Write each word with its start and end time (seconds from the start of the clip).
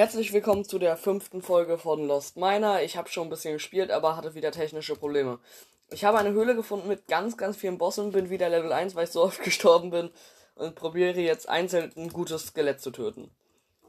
Herzlich 0.00 0.32
willkommen 0.32 0.64
zu 0.64 0.78
der 0.78 0.96
fünften 0.96 1.42
Folge 1.42 1.76
von 1.76 2.06
Lost 2.06 2.38
Miner. 2.38 2.82
Ich 2.82 2.96
habe 2.96 3.10
schon 3.10 3.26
ein 3.26 3.28
bisschen 3.28 3.52
gespielt, 3.52 3.90
aber 3.90 4.16
hatte 4.16 4.34
wieder 4.34 4.50
technische 4.50 4.96
Probleme. 4.96 5.38
Ich 5.90 6.06
habe 6.06 6.16
eine 6.16 6.32
Höhle 6.32 6.56
gefunden 6.56 6.88
mit 6.88 7.06
ganz, 7.06 7.36
ganz 7.36 7.58
vielen 7.58 7.76
Bossen, 7.76 8.10
bin 8.10 8.30
wieder 8.30 8.48
Level 8.48 8.72
1, 8.72 8.94
weil 8.94 9.04
ich 9.04 9.10
so 9.10 9.22
oft 9.24 9.42
gestorben 9.42 9.90
bin 9.90 10.10
und 10.54 10.74
probiere 10.74 11.20
jetzt 11.20 11.50
einzeln 11.50 11.92
ein 11.98 12.08
gutes 12.08 12.46
Skelett 12.46 12.80
zu 12.80 12.92
töten. 12.92 13.30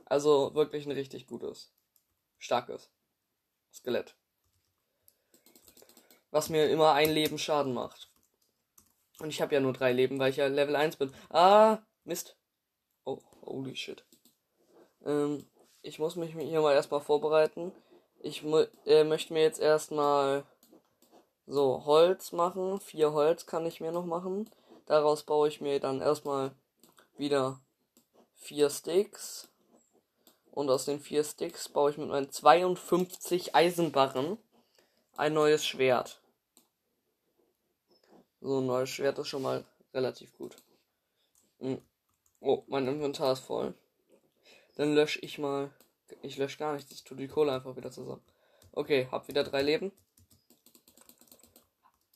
Also 0.04 0.54
wirklich 0.54 0.86
ein 0.86 0.92
richtig 0.92 1.28
gutes, 1.28 1.72
starkes 2.40 2.90
Skelett. 3.74 4.14
Was 6.30 6.50
mir 6.50 6.70
immer 6.70 6.92
ein 6.92 7.10
Leben 7.10 7.38
Schaden 7.38 7.74
macht. 7.74 8.12
Und 9.20 9.30
ich 9.30 9.42
habe 9.42 9.56
ja 9.56 9.62
nur 9.62 9.72
drei 9.72 9.94
Leben, 9.94 10.20
weil 10.20 10.32
ich 10.32 10.36
ja 10.36 10.48
Level 10.48 10.76
1 10.76 10.98
bin. 10.98 11.14
Ah, 11.30 11.78
Mist. 12.04 12.36
Oh, 13.06 13.22
holy 13.46 13.78
shit. 13.78 14.04
Ähm, 15.06 15.46
ich 15.82 16.00
muss 16.00 16.16
mich 16.16 16.34
hier 16.34 16.62
mal 16.62 16.74
erstmal 16.74 17.02
vorbereiten. 17.02 17.72
Ich 18.20 18.44
äh, 18.86 19.04
möchte 19.04 19.34
mir 19.34 19.42
jetzt 19.42 19.60
erstmal 19.60 20.46
so 21.48 21.86
Holz 21.86 22.32
machen. 22.32 22.80
Vier 22.80 23.14
Holz 23.14 23.46
kann 23.46 23.66
ich 23.66 23.82
mir 23.82 23.92
noch 23.92 24.06
machen. 24.06 24.50
Daraus 24.86 25.24
baue 25.24 25.48
ich 25.48 25.62
mir 25.62 25.80
dann 25.80 26.02
erstmal 26.02 26.52
wieder 27.18 27.60
vier 28.36 28.70
Sticks. 28.70 29.50
Und 30.52 30.70
aus 30.70 30.86
den 30.86 31.00
vier 31.00 31.24
Sticks 31.24 31.70
baue 31.70 31.92
ich 31.92 31.98
mit 31.98 32.10
meinen 32.10 32.30
52 32.30 33.56
Eisenbarren 33.56 34.38
ein 35.18 35.34
neues 35.34 35.66
Schwert. 35.66 36.22
So 38.42 38.60
ein 38.60 38.66
neues 38.66 38.90
Schwert 38.90 39.18
ist 39.20 39.28
schon 39.28 39.44
mal 39.44 39.64
relativ 39.94 40.36
gut. 40.38 40.58
Hm. 41.60 41.82
Oh, 42.40 42.64
mein 42.68 42.88
Inventar 42.88 43.34
ist 43.34 43.42
voll. 43.42 43.76
Dann 44.76 44.96
lösche 44.96 45.20
ich 45.20 45.38
mal. 45.38 45.74
Ich 46.22 46.38
lösche 46.38 46.58
gar 46.58 46.74
nichts. 46.74 46.92
Ich 46.92 47.04
tue 47.04 47.18
die 47.18 47.28
Kohle 47.28 47.54
einfach 47.54 47.76
wieder 47.76 47.92
zusammen. 47.92 48.24
Okay, 48.72 49.08
hab 49.12 49.28
wieder 49.28 49.44
drei 49.44 49.62
Leben. 49.62 49.92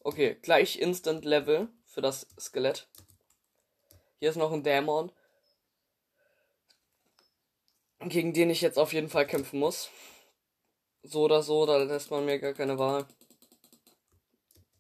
Okay, 0.02 0.38
gleich 0.42 0.80
Instant 0.80 1.26
Level 1.26 1.68
für 1.86 2.02
das 2.02 2.28
Skelett. 2.40 2.88
Hier 4.20 4.30
ist 4.30 4.36
noch 4.36 4.52
ein 4.52 4.64
Dämon. 4.64 5.12
Gegen 8.00 8.34
den 8.34 8.50
ich 8.50 8.62
jetzt 8.62 8.78
auf 8.78 8.94
jeden 8.94 9.10
Fall 9.10 9.26
kämpfen 9.26 9.60
muss. 9.60 9.90
So 11.04 11.24
oder 11.24 11.42
so, 11.42 11.66
da 11.66 11.78
lässt 11.78 12.12
man 12.12 12.26
mir 12.26 12.40
gar 12.40 12.54
keine 12.54 12.78
Wahl. 12.78 13.08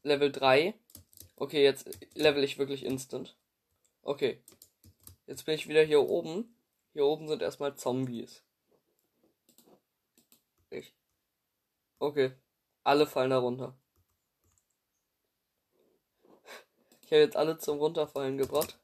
Level 0.03 0.31
3. 0.31 0.73
Okay, 1.36 1.64
jetzt 1.64 1.90
level 2.14 2.44
ich 2.44 2.58
wirklich 2.58 2.86
instant. 2.86 3.36
Okay. 4.03 4.44
Jetzt 5.28 5.46
bin 5.46 5.56
ich 5.56 5.68
wieder 5.68 5.84
hier 5.84 6.02
oben. 6.02 6.55
Hier 6.96 7.06
oben 7.06 7.28
sind 7.28 7.42
erstmal 7.42 7.76
Zombies. 7.76 8.42
Ich. 10.70 10.96
Okay. 12.00 12.32
Alle 12.86 13.06
fallen 13.06 13.32
da 13.32 13.40
runter. 13.40 13.78
Ich 17.02 17.12
habe 17.12 17.20
jetzt 17.20 17.36
alle 17.36 17.58
zum 17.58 17.80
Runterfallen 17.80 18.38
gebracht. 18.38 18.80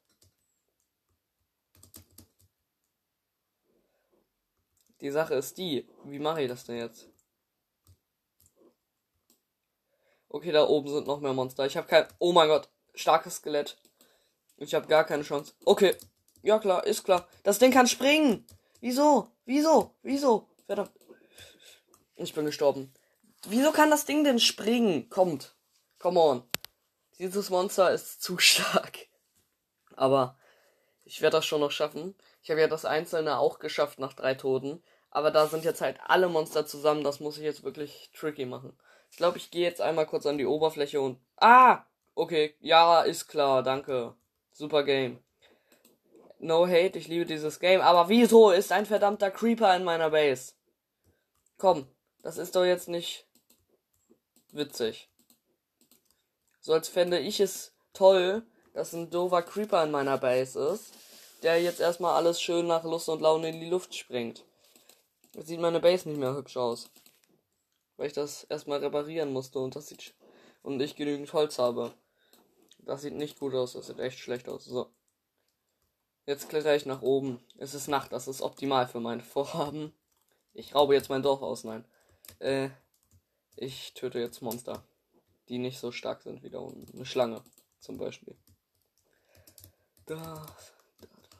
Die 5.00 5.10
Sache 5.10 5.36
ist 5.36 5.58
die, 5.58 5.88
wie 6.04 6.20
mache 6.20 6.42
ich 6.42 6.50
das 6.50 6.66
denn 6.66 6.80
jetzt? 6.80 7.08
Okay, 10.28 10.52
da 10.52 10.68
oben 10.68 10.90
sind 10.90 11.08
noch 11.08 11.22
mehr 11.22 11.32
Monster. 11.32 11.66
Ich 11.66 11.78
habe 11.78 11.88
kein. 11.88 12.08
Oh 12.20 12.34
mein 12.34 12.50
Gott, 12.50 12.68
starkes 12.94 13.38
Skelett. 13.38 13.78
Ich 14.58 14.74
habe 14.74 14.88
gar 14.88 15.06
keine 15.06 15.24
Chance. 15.24 15.54
Okay, 15.64 15.96
ja 16.42 16.60
klar, 16.60 16.86
ist 16.86 17.04
klar. 17.04 17.28
Das 17.44 17.60
Ding 17.60 17.72
kann 17.72 17.88
springen. 17.88 18.46
Wieso? 18.80 19.30
Wieso? 19.46 19.96
Wieso? 20.02 20.48
Verdammt. 20.66 20.92
Ich 22.16 22.34
bin 22.34 22.46
gestorben. 22.46 22.94
Wieso 23.48 23.72
kann 23.72 23.90
das 23.90 24.06
Ding 24.06 24.24
denn 24.24 24.40
springen? 24.40 25.10
Kommt. 25.10 25.56
Come 26.00 26.20
on. 26.20 26.44
Dieses 27.20 27.50
Monster 27.50 27.92
ist 27.92 28.22
zu 28.22 28.38
stark. 28.38 29.08
Aber 29.96 30.38
ich 31.04 31.22
werde 31.22 31.38
das 31.38 31.46
schon 31.46 31.62
noch 31.62 31.72
schaffen. 31.72 32.16
Ich 32.44 32.50
habe 32.50 32.62
ja 32.62 32.68
das 32.68 32.86
Einzelne 32.86 33.38
auch 33.38 33.60
geschafft 33.60 34.00
nach 34.00 34.14
drei 34.14 34.34
Toten. 34.34 34.84
Aber 35.10 35.30
da 35.30 35.48
sind 35.48 35.66
jetzt 35.66 35.82
halt 35.82 36.00
alle 36.06 36.30
Monster 36.30 36.66
zusammen. 36.66 37.04
Das 37.04 37.20
muss 37.20 37.38
ich 37.38 37.44
jetzt 37.44 37.64
wirklich 37.64 38.10
tricky 38.16 38.46
machen. 38.46 38.78
Ich 39.12 39.18
glaube, 39.18 39.38
ich 39.38 39.52
gehe 39.52 39.64
jetzt 39.64 39.82
einmal 39.82 40.06
kurz 40.06 40.26
an 40.26 40.38
die 40.38 40.46
Oberfläche 40.46 41.02
und. 41.02 41.20
Ah! 41.38 41.84
Okay, 42.16 42.56
ja, 42.60 43.02
ist 43.02 43.28
klar, 43.28 43.64
danke. 43.64 44.16
Super 44.52 44.84
Game. 44.84 45.20
No 46.44 46.66
hate, 46.66 46.98
ich 46.98 47.08
liebe 47.08 47.28
dieses 47.28 47.60
Game. 47.60 47.82
Aber 47.82 48.10
wieso 48.10 48.50
ist 48.50 48.72
ein 48.72 48.88
verdammter 48.88 49.30
Creeper 49.30 49.76
in 49.76 49.84
meiner 49.84 50.10
Base? 50.10 50.54
Komm, 51.60 51.86
das 52.24 52.40
ist 52.40 52.56
doch 52.56 52.66
jetzt 52.66 52.90
nicht 52.90 53.28
witzig. 54.52 55.08
So 56.60 56.74
als 56.74 56.90
fände 56.90 57.20
ich 57.20 57.40
es 57.40 57.74
toll, 57.94 58.44
dass 58.74 58.94
ein 58.94 59.12
doofer 59.12 59.44
Creeper 59.44 59.84
in 59.84 59.92
meiner 59.92 60.18
Base 60.18 60.60
ist, 60.60 60.94
der 61.44 61.62
jetzt 61.62 61.80
erstmal 61.80 62.16
alles 62.16 62.42
schön 62.42 62.66
nach 62.66 62.84
Lust 62.86 63.08
und 63.08 63.22
Laune 63.22 63.50
in 63.50 63.60
die 63.60 63.70
Luft 63.70 63.94
springt. 63.94 64.44
Jetzt 65.36 65.48
sieht 65.48 65.60
meine 65.60 65.80
Base 65.80 66.10
nicht 66.10 66.20
mehr 66.20 66.36
hübsch 66.36 66.58
aus. 66.58 66.90
Weil 67.98 68.08
ich 68.08 68.14
das 68.14 68.46
erstmal 68.46 68.80
reparieren 68.80 69.32
musste 69.32 69.60
und 69.60 69.76
das 69.76 69.90
sieht 69.90 70.16
und 70.64 70.82
ich 70.82 70.96
genügend 70.96 71.32
Holz 71.34 71.60
habe. 71.60 71.94
Das 72.80 73.04
sieht 73.04 73.14
nicht 73.14 73.38
gut 73.38 73.54
aus, 73.54 73.74
das 73.74 73.86
sieht 73.86 74.00
echt 74.00 74.18
schlecht 74.18 74.50
aus. 74.50 74.66
So. 74.66 74.90
Jetzt 76.32 76.48
kletter 76.48 76.74
ich 76.74 76.86
nach 76.86 77.02
oben. 77.02 77.44
Es 77.58 77.74
ist 77.74 77.90
Nacht, 77.90 78.14
das 78.14 78.30
ist 78.30 78.42
optimal 78.42 78.88
für 78.88 79.02
mein 79.02 79.20
Vorhaben. 79.20 79.92
Ich 80.54 80.74
raube 80.74 80.94
jetzt 80.94 81.10
mein 81.10 81.24
Dorf 81.24 81.42
aus, 81.42 81.66
nein. 81.66 81.84
Äh, 82.40 82.70
ich 83.58 83.94
töte 83.96 84.18
jetzt 84.18 84.42
Monster, 84.42 84.82
die 85.50 85.58
nicht 85.58 85.78
so 85.78 85.92
stark 85.92 86.22
sind 86.22 86.42
wie 86.42 86.50
da 86.50 86.60
unten. 86.60 86.90
Eine 86.96 87.06
Schlange 87.06 87.44
zum 87.82 87.98
Beispiel. 87.98 88.38
Da, 90.06 90.16
da, 90.16 90.46
da, 91.02 91.08
da. 91.30 91.38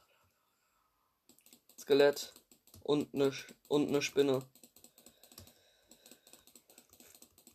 Skelett 1.78 2.34
und 2.82 3.14
eine, 3.14 3.32
und 3.68 3.88
eine 3.88 4.02
Spinne. 4.02 4.42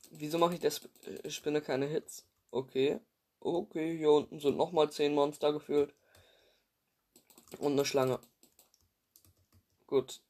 Wieso 0.10 0.40
mache 0.40 0.56
ich 0.56 0.60
der 0.60 0.72
äh, 1.24 1.30
Spinne 1.30 1.62
keine 1.62 1.86
Hits? 1.86 2.26
Okay. 2.50 3.00
Okay, 3.42 3.96
hier 3.96 4.10
unten 4.10 4.40
sind 4.40 4.58
nochmal 4.58 4.92
10 4.92 5.14
Monster 5.14 5.54
gefühlt. 5.54 5.94
Und 7.60 7.74
eine 7.74 7.86
Schlange. 7.86 8.20
Gut. 9.88 10.22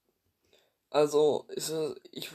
Also, 0.89 1.45
ist, 1.49 1.73
ich, 2.11 2.29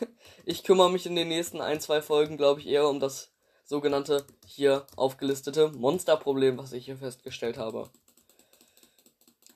ich 0.44 0.64
kümmere 0.64 0.90
mich 0.90 1.06
in 1.06 1.16
den 1.16 1.28
nächsten 1.28 1.60
ein, 1.60 1.80
zwei 1.80 2.02
Folgen, 2.02 2.36
glaube 2.36 2.60
ich, 2.60 2.66
eher 2.66 2.88
um 2.88 3.00
das 3.00 3.32
sogenannte 3.64 4.26
hier 4.46 4.86
aufgelistete 4.96 5.68
Monsterproblem, 5.72 6.58
was 6.58 6.72
ich 6.72 6.86
hier 6.86 6.96
festgestellt 6.96 7.58
habe. 7.58 7.90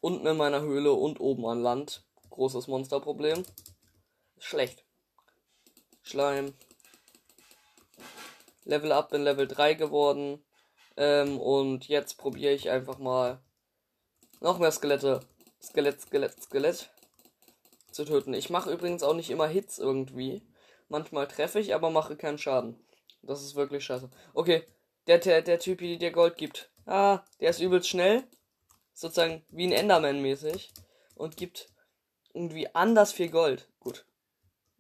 Unten 0.00 0.27
in 0.27 0.37
meiner 0.37 0.60
Höhle 0.60 0.93
und 0.93 1.21
oben 1.21 1.47
an 1.47 1.62
Land. 1.62 2.04
Großes 2.31 2.66
Monsterproblem. 2.66 3.44
Schlecht. 4.39 4.84
Schleim. 6.03 6.54
Level 8.65 8.93
up 8.93 9.12
in 9.12 9.22
Level 9.22 9.47
3 9.47 9.75
geworden. 9.75 10.43
Ähm, 10.97 11.39
und 11.39 11.89
jetzt 11.89 12.19
probiere 12.19 12.53
ich 12.53 12.71
einfach 12.71 12.99
mal 12.99 13.41
noch 14.42 14.58
mehr 14.58 14.72
Skelette. 14.72 15.20
Skelett, 15.62 16.00
Skelett, 16.00 16.42
Skelett 16.42 16.91
zu 17.92 18.04
töten. 18.04 18.34
Ich 18.34 18.50
mache 18.50 18.70
übrigens 18.70 19.03
auch 19.03 19.14
nicht 19.14 19.30
immer 19.30 19.47
Hits 19.47 19.78
irgendwie. 19.78 20.42
Manchmal 20.88 21.28
treffe 21.28 21.60
ich, 21.60 21.75
aber 21.75 21.91
mache 21.91 22.16
keinen 22.16 22.38
Schaden. 22.38 22.78
Das 23.22 23.42
ist 23.42 23.54
wirklich 23.54 23.84
scheiße. 23.84 24.10
Okay, 24.34 24.64
der, 25.06 25.19
der, 25.19 25.42
der 25.42 25.60
Typ, 25.60 25.78
der 25.78 25.97
dir 25.97 26.10
Gold 26.10 26.36
gibt. 26.36 26.70
Ah, 26.86 27.20
der 27.41 27.50
ist 27.50 27.60
übelst 27.60 27.88
schnell. 27.88 28.25
Sozusagen 28.92 29.44
wie 29.48 29.66
ein 29.66 29.72
Enderman 29.72 30.20
mäßig. 30.20 30.72
Und 31.14 31.36
gibt 31.36 31.69
irgendwie 32.34 32.74
anders 32.74 33.12
viel 33.12 33.30
Gold. 33.30 33.69
Gut. 33.78 34.04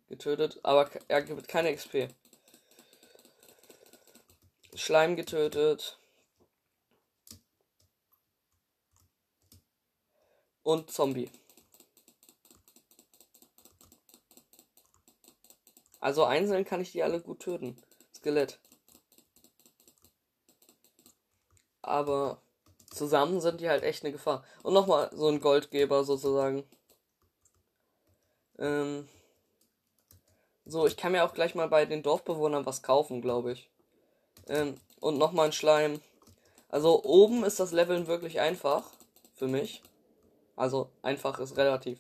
Getötet, 0.08 0.58
aber 0.62 0.90
er 1.08 1.22
gibt 1.22 1.48
keine 1.48 1.74
XP. 1.74 2.08
Schleim 4.74 5.16
getötet. 5.16 5.98
Und 10.62 10.90
Zombie. 10.90 11.30
Also 16.00 16.24
einzeln 16.24 16.64
kann 16.64 16.80
ich 16.80 16.92
die 16.92 17.02
alle 17.02 17.20
gut 17.20 17.40
töten. 17.40 17.76
Skelett. 18.14 18.58
Aber 21.80 22.42
zusammen 22.90 23.40
sind 23.40 23.60
die 23.60 23.68
halt 23.68 23.84
echt 23.84 24.04
eine 24.04 24.12
Gefahr. 24.12 24.44
Und 24.62 24.74
nochmal 24.74 25.10
so 25.12 25.28
ein 25.28 25.40
Goldgeber 25.40 26.04
sozusagen. 26.04 26.64
Ähm 28.58 29.08
so, 30.64 30.86
ich 30.86 30.96
kann 30.96 31.12
mir 31.12 31.24
auch 31.24 31.34
gleich 31.34 31.54
mal 31.54 31.68
bei 31.68 31.86
den 31.86 32.02
Dorfbewohnern 32.02 32.66
was 32.66 32.82
kaufen, 32.82 33.20
glaube 33.20 33.52
ich. 33.52 33.70
Ähm 34.48 34.76
und 35.00 35.18
nochmal 35.18 35.46
ein 35.46 35.52
Schleim. 35.52 36.00
Also 36.68 37.02
oben 37.04 37.44
ist 37.44 37.60
das 37.60 37.72
Leveln 37.72 38.06
wirklich 38.06 38.40
einfach 38.40 38.90
für 39.34 39.46
mich. 39.46 39.82
Also 40.62 40.92
einfach 41.02 41.40
ist 41.40 41.56
relativ. 41.56 41.98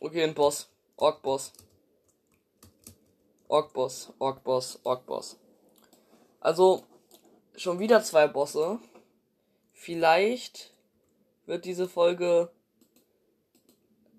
Okay, 0.00 0.24
ein 0.24 0.32
Boss. 0.32 0.70
Orkboss. 0.96 1.52
Orkboss, 3.48 4.14
Orkboss, 4.18 4.80
Orkboss. 4.82 5.38
Also, 6.40 6.84
schon 7.54 7.78
wieder 7.78 8.02
zwei 8.02 8.28
Bosse. 8.28 8.78
Vielleicht 9.74 10.72
wird 11.44 11.66
diese 11.66 11.86
Folge 11.86 12.50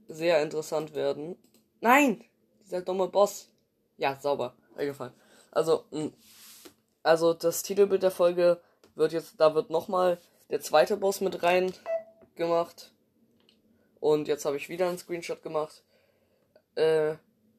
sehr 0.07 0.43
interessant 0.43 0.93
werden. 0.93 1.35
Nein! 1.81 2.23
Dieser 2.63 2.81
dumme 2.81 3.07
Boss. 3.07 3.49
Ja, 3.97 4.19
sauber. 4.19 4.55
Eingefallen. 4.75 5.15
Also, 5.49 5.83
mh. 5.89 6.11
also 7.01 7.33
das 7.33 7.63
Titelbild 7.63 8.03
der 8.03 8.11
Folge 8.11 8.61
wird 8.93 9.13
jetzt, 9.13 9.39
da 9.39 9.55
wird 9.55 9.71
nochmal 9.71 10.21
der 10.51 10.61
zweite 10.61 10.95
Boss 10.95 11.21
mit 11.21 11.41
rein 11.41 11.73
gemacht. 12.35 12.91
Und 13.99 14.27
jetzt 14.27 14.45
habe 14.45 14.57
ich 14.57 14.69
wieder 14.69 14.87
einen 14.87 14.97
Screenshot 14.97 15.41
gemacht. 15.41 15.83
Äh, 16.75 17.15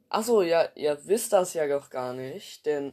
achso, 0.08 0.42
ja, 0.42 0.68
ihr 0.74 0.98
wisst 1.06 1.32
das 1.32 1.54
ja 1.54 1.66
doch 1.66 1.90
gar 1.90 2.12
nicht, 2.12 2.66
denn 2.66 2.92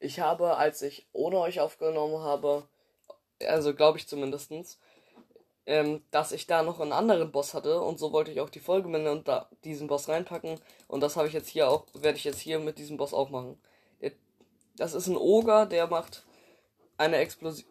ich 0.00 0.20
habe, 0.20 0.56
als 0.56 0.82
ich 0.82 1.06
ohne 1.12 1.38
euch 1.38 1.60
aufgenommen 1.60 2.18
habe, 2.22 2.68
also 3.46 3.74
glaube 3.74 3.98
ich 3.98 4.08
zumindestens, 4.08 4.78
ähm, 5.64 6.02
dass 6.10 6.32
ich 6.32 6.46
da 6.46 6.62
noch 6.62 6.80
einen 6.80 6.92
anderen 6.92 7.32
Boss 7.32 7.54
hatte 7.54 7.80
und 7.80 7.98
so 7.98 8.12
wollte 8.12 8.32
ich 8.32 8.40
auch 8.40 8.50
die 8.50 8.60
Folge 8.60 8.88
mit 8.88 9.06
und 9.06 9.28
da 9.28 9.48
diesen 9.64 9.86
Boss 9.86 10.08
reinpacken 10.08 10.60
und 10.88 11.00
das 11.00 11.16
habe 11.16 11.28
ich 11.28 11.34
jetzt 11.34 11.48
hier 11.48 11.70
auch, 11.70 11.86
werde 11.94 12.18
ich 12.18 12.24
jetzt 12.24 12.40
hier 12.40 12.58
mit 12.58 12.78
diesem 12.78 12.96
Boss 12.96 13.14
auch 13.14 13.30
machen. 13.30 13.58
Das 14.76 14.94
ist 14.94 15.06
ein 15.06 15.16
Oger, 15.16 15.66
der 15.66 15.86
macht 15.86 16.24
eine 16.96 17.16
Explosion. 17.16 17.68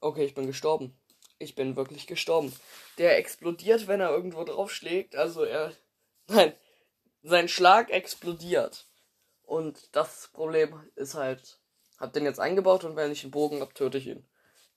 Okay, 0.00 0.24
ich 0.24 0.34
bin 0.34 0.46
gestorben. 0.46 0.94
Ich 1.40 1.54
bin 1.54 1.74
wirklich 1.74 2.06
gestorben. 2.06 2.54
Der 2.98 3.16
explodiert, 3.16 3.88
wenn 3.88 4.00
er 4.00 4.10
irgendwo 4.10 4.44
draufschlägt. 4.44 5.16
Also 5.16 5.42
er. 5.42 5.72
Nein. 6.28 6.52
Sein 7.22 7.48
Schlag 7.48 7.90
explodiert. 7.90 8.86
Und 9.42 9.96
das 9.96 10.28
Problem 10.32 10.78
ist 10.96 11.14
halt. 11.14 11.58
Hab 11.98 12.12
den 12.12 12.24
jetzt 12.24 12.40
eingebaut 12.40 12.84
und 12.84 12.94
wenn 12.94 13.10
ich 13.10 13.24
einen 13.24 13.30
Bogen 13.30 13.60
hab, 13.60 13.74
töte 13.74 13.98
ich 13.98 14.06
ihn. 14.06 14.26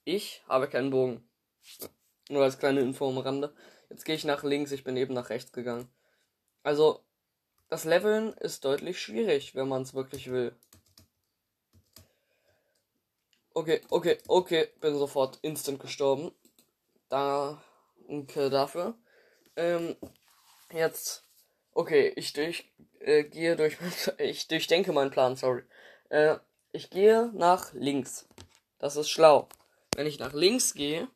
Ich 0.06 0.42
habe 0.48 0.70
keinen 0.70 0.90
Bogen. 0.90 1.30
Nur 2.30 2.44
als 2.44 2.60
kleine 2.60 2.82
Info 2.82 3.08
am 3.08 3.18
Rande. 3.18 3.54
Jetzt 3.90 4.06
gehe 4.06 4.16
ich 4.16 4.26
nach 4.26 4.44
links, 4.44 4.72
ich 4.72 4.84
bin 4.84 4.98
eben 4.98 5.14
nach 5.14 5.30
rechts 5.30 5.52
gegangen. 5.52 5.90
Also, 6.64 7.04
das 7.70 7.84
Leveln 7.84 8.34
ist 8.34 8.66
deutlich 8.66 9.02
schwierig, 9.02 9.54
wenn 9.56 9.68
man 9.68 9.84
es 9.84 9.94
wirklich 9.94 10.32
will. 10.32 10.56
Okay, 13.54 13.82
okay, 13.90 14.18
okay, 14.28 14.70
bin 14.82 14.98
sofort 14.98 15.40
instant 15.44 15.80
gestorben. 15.80 16.32
Danke 17.14 18.50
dafür. 18.50 18.98
Ähm, 19.56 19.96
jetzt, 20.72 21.24
okay, 21.76 22.12
ich 22.16 22.34
durch, 22.34 22.74
äh, 23.02 23.24
gehe 23.24 23.56
durch, 23.56 23.78
ich 24.18 24.48
durchdenke 24.48 24.94
meinen 24.94 25.12
Plan, 25.12 25.36
sorry. 25.36 25.62
Äh, 26.10 26.38
ich 26.72 26.90
gehe 26.90 27.30
nach 27.36 27.72
links. 27.74 28.28
Das 28.80 28.96
ist 28.96 29.12
schlau. 29.12 29.48
Wenn 29.96 30.08
ich 30.08 30.18
nach 30.18 30.34
links 30.34 30.74
gehe, 30.74 31.08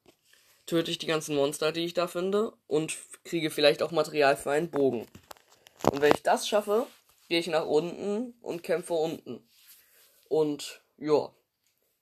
töte 0.68 0.92
ich 0.92 1.00
die 1.00 1.08
ganzen 1.08 1.36
Monster, 1.36 1.72
die 1.72 1.86
ich 1.86 1.96
da 1.96 2.08
finde 2.08 2.54
und 2.68 2.96
kriege 3.24 3.50
vielleicht 3.50 3.82
auch 3.82 3.90
Material 3.90 4.38
für 4.38 4.52
einen 4.52 4.70
Bogen. 4.70 5.08
Und 5.92 6.02
wenn 6.02 6.14
ich 6.14 6.22
das 6.22 6.48
schaffe, 6.48 6.86
gehe 7.28 7.40
ich 7.40 7.48
nach 7.48 7.66
unten 7.66 8.36
und 8.44 8.62
kämpfe 8.62 8.94
unten. 8.94 9.50
Und 10.30 10.80
ja, 11.00 11.34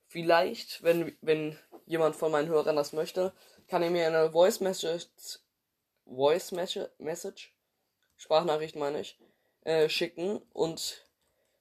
vielleicht, 0.10 0.84
wenn, 0.84 1.18
wenn 1.22 1.58
jemand 1.86 2.16
von 2.16 2.32
meinen 2.32 2.48
Hörern 2.48 2.76
das 2.76 2.94
möchte, 2.94 3.34
kann 3.68 3.84
er 3.84 3.90
mir 3.90 4.08
eine 4.08 4.32
Voice 4.32 4.60
Message, 4.60 5.08
Voice 6.06 6.52
Message, 6.52 7.54
Sprachnachricht 8.18 8.76
meine 8.76 9.02
ich, 9.02 9.18
äh, 9.62 9.90
schicken 9.90 10.42
und 10.54 11.06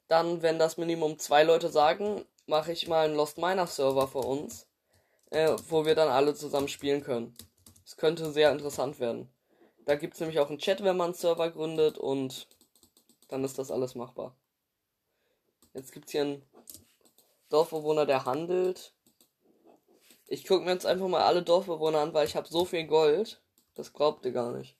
dann, 0.09 0.43
wenn 0.43 0.59
das 0.59 0.77
Minimum 0.77 1.19
zwei 1.19 1.43
Leute 1.43 1.71
sagen, 1.71 2.25
mache 2.47 2.73
ich 2.73 2.89
mal 2.89 3.07
einen 3.07 3.17
Lost 3.17 3.39
Miner 3.39 3.67
Server 3.67 4.07
für 4.07 4.19
uns, 4.19 4.67
äh, 5.31 5.57
wo 5.69 5.87
wir 5.87 5.95
dann 5.95 6.09
alle 6.09 6.35
zusammen 6.35 6.69
spielen 6.69 7.03
können. 7.03 7.35
Es 7.85 7.97
könnte 7.97 8.31
sehr 8.31 8.53
interessant 8.53 9.01
werden. 9.01 9.29
Da 9.87 9.97
gibt 9.97 10.15
es 10.15 10.21
nämlich 10.21 10.39
auch 10.39 10.49
einen 10.49 10.59
Chat, 10.59 10.83
wenn 10.83 10.97
man 10.97 11.07
einen 11.07 11.15
Server 11.15 11.51
gründet 11.51 11.99
und 11.99 12.49
dann 13.29 13.45
ist 13.45 13.59
das 13.59 13.71
alles 13.71 13.95
machbar. 13.95 14.35
Jetzt 15.73 15.93
gibt 15.93 16.07
es 16.07 16.13
hier 16.13 16.23
einen 16.23 16.43
Dorfbewohner, 17.49 18.07
der 18.07 18.25
handelt. 18.25 18.93
Ich 20.27 20.47
gucke 20.47 20.65
mir 20.65 20.73
jetzt 20.73 20.87
einfach 20.87 21.09
mal 21.09 21.23
alle 21.23 21.43
Dorfbewohner 21.43 22.01
an, 22.01 22.15
weil 22.15 22.27
ich 22.27 22.37
habe 22.37 22.49
so 22.49 22.65
viel 22.65 22.87
Gold. 22.87 23.41
Das 23.75 23.93
glaubt 23.93 24.25
ihr 24.25 24.33
gar 24.33 24.53
nicht. 24.53 24.77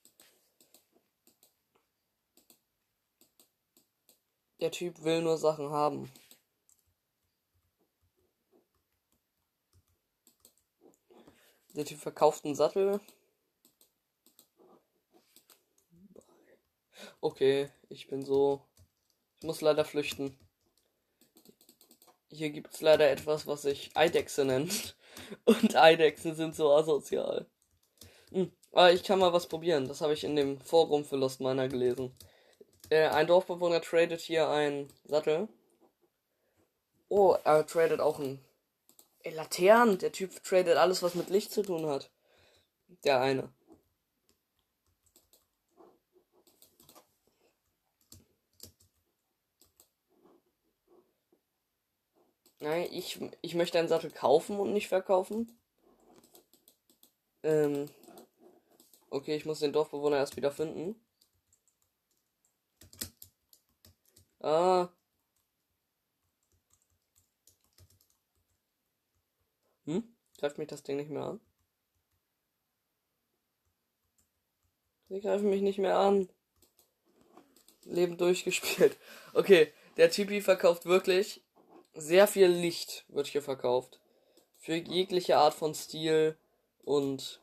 Der 4.61 4.71
Typ 4.71 5.03
will 5.03 5.21
nur 5.21 5.37
Sachen 5.37 5.71
haben. 5.71 6.11
Der 11.75 11.85
Typ 11.85 11.99
verkauft 11.99 12.45
einen 12.45 12.55
Sattel. 12.55 13.01
Okay, 17.21 17.69
ich 17.89 18.07
bin 18.07 18.25
so. 18.25 18.65
Ich 19.37 19.43
muss 19.43 19.61
leider 19.61 19.85
flüchten. 19.85 20.39
Hier 22.29 22.51
gibt 22.51 22.73
es 22.75 22.81
leider 22.81 23.11
etwas, 23.11 23.47
was 23.47 23.63
sich 23.63 23.97
Eidechse 23.97 24.45
nennt. 24.45 24.97
Und 25.45 25.77
Eidechsen 25.77 26.35
sind 26.35 26.55
so 26.55 26.73
asozial. 26.73 27.47
Hm. 28.31 28.53
Aber 28.73 28.93
ich 28.93 29.05
kann 29.05 29.19
mal 29.19 29.33
was 29.33 29.47
probieren. 29.47 29.87
Das 29.87 30.01
habe 30.01 30.13
ich 30.13 30.25
in 30.25 30.37
dem 30.37 30.61
Forum 30.61 31.05
für 31.05 31.17
Lost 31.17 31.41
Miner 31.41 31.69
gelesen. 31.69 32.13
Äh, 32.91 33.09
ein 33.09 33.27
Dorfbewohner 33.27 33.81
tradet 33.81 34.21
hier 34.21 34.49
einen 34.49 34.93
Sattel. 35.05 35.49
Oh, 37.09 37.37
er 37.45 37.67
tradet 37.67 38.01
auch 38.01 38.19
ein. 38.19 38.45
Ey, 39.23 39.33
Laternen. 39.33 39.99
Der 39.99 40.13
Typ 40.13 40.43
tradet 40.43 40.77
alles, 40.77 41.03
was 41.03 41.15
mit 41.15 41.31
Licht 41.31 41.53
zu 41.53 41.63
tun 41.63 41.87
hat. 41.87 42.11
Der 43.05 43.21
eine. 43.21 43.53
Nein, 52.65 52.89
ich, 52.93 53.21
ich 53.43 53.55
möchte 53.55 53.79
einen 53.79 53.89
Sattel 53.89 54.11
kaufen 54.11 54.59
und 54.59 54.73
nicht 54.73 54.89
verkaufen. 54.89 55.55
Ähm. 57.43 57.91
Okay, 59.11 59.37
ich 59.37 59.45
muss 59.45 59.59
den 59.59 59.75
Dorfbewohner 59.75 60.17
erst 60.17 60.39
wieder 60.39 60.51
finden. 60.51 60.97
Ah. 64.41 64.89
Hm? 69.85 70.17
Greift 70.39 70.57
mich 70.57 70.69
das 70.69 70.83
Ding 70.83 70.97
nicht 70.97 71.11
mehr 71.11 71.25
an? 71.25 71.41
Sie 75.11 75.21
greifen 75.21 75.51
mich 75.51 75.61
nicht 75.61 75.79
mehr 75.79 75.99
an. 75.99 76.31
Leben 77.85 78.17
durchgespielt. 78.17 78.97
Okay, 79.35 79.71
der 79.97 80.11
Typi 80.11 80.41
verkauft 80.41 80.87
wirklich 80.87 81.44
sehr 81.95 82.27
viel 82.27 82.49
Licht 82.49 83.05
wird 83.09 83.27
hier 83.27 83.43
verkauft. 83.43 84.01
Für 84.59 84.75
jegliche 84.75 85.37
Art 85.37 85.55
von 85.55 85.75
Stil 85.75 86.37
und 86.85 87.41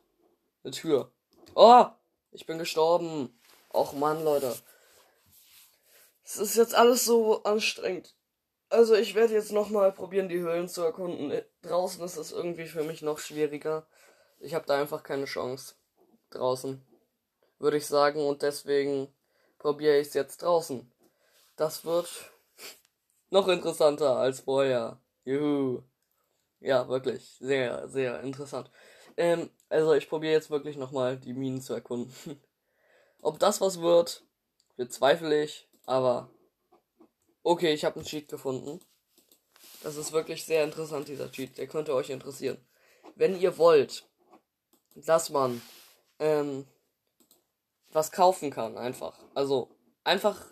eine 0.64 0.72
Tür. 0.72 1.10
Oh, 1.54 1.86
ich 2.30 2.46
bin 2.46 2.58
gestorben. 2.58 3.38
Och 3.72 3.92
Mann, 3.94 4.22
Leute. 4.22 4.54
Es 6.24 6.36
ist 6.36 6.56
jetzt 6.56 6.74
alles 6.74 7.04
so 7.04 7.42
anstrengend. 7.42 8.14
Also 8.68 8.94
ich 8.94 9.14
werde 9.14 9.34
jetzt 9.34 9.52
nochmal 9.52 9.92
probieren, 9.92 10.28
die 10.28 10.38
Höhlen 10.38 10.68
zu 10.68 10.82
erkunden. 10.82 11.42
Draußen 11.62 12.02
ist 12.04 12.16
es 12.16 12.32
irgendwie 12.32 12.66
für 12.66 12.84
mich 12.84 13.02
noch 13.02 13.18
schwieriger. 13.18 13.86
Ich 14.38 14.54
habe 14.54 14.66
da 14.66 14.80
einfach 14.80 15.02
keine 15.02 15.26
Chance. 15.26 15.74
Draußen. 16.30 16.82
Würde 17.58 17.76
ich 17.76 17.86
sagen. 17.86 18.26
Und 18.26 18.42
deswegen 18.42 19.12
probiere 19.58 19.98
ich 19.98 20.08
es 20.08 20.14
jetzt 20.14 20.42
draußen. 20.42 20.90
Das 21.56 21.84
wird 21.84 22.31
noch 23.32 23.48
interessanter 23.48 24.16
als 24.16 24.40
vorher. 24.40 25.00
Juhu. 25.24 25.82
Ja, 26.60 26.88
wirklich. 26.88 27.36
Sehr, 27.40 27.88
sehr 27.88 28.20
interessant. 28.20 28.70
Ähm, 29.16 29.50
also 29.68 29.94
ich 29.94 30.08
probiere 30.08 30.34
jetzt 30.34 30.50
wirklich 30.50 30.76
nochmal 30.76 31.16
die 31.16 31.32
Minen 31.32 31.60
zu 31.60 31.74
erkunden. 31.74 32.14
Ob 33.22 33.38
das 33.38 33.60
was 33.60 33.80
wird, 33.80 34.24
bezweifle 34.76 35.42
ich, 35.42 35.68
aber 35.86 36.30
okay, 37.42 37.72
ich 37.72 37.84
habe 37.84 37.96
einen 37.96 38.04
Cheat 38.04 38.28
gefunden. 38.28 38.80
Das 39.82 39.96
ist 39.96 40.12
wirklich 40.12 40.44
sehr 40.44 40.64
interessant, 40.64 41.08
dieser 41.08 41.30
Cheat. 41.30 41.56
Der 41.58 41.66
könnte 41.66 41.94
euch 41.94 42.10
interessieren. 42.10 42.58
Wenn 43.14 43.38
ihr 43.40 43.58
wollt, 43.58 44.08
dass 44.94 45.30
man 45.30 45.62
ähm, 46.18 46.66
was 47.90 48.12
kaufen 48.12 48.50
kann, 48.50 48.76
einfach. 48.76 49.18
Also 49.34 49.70
einfach 50.04 50.46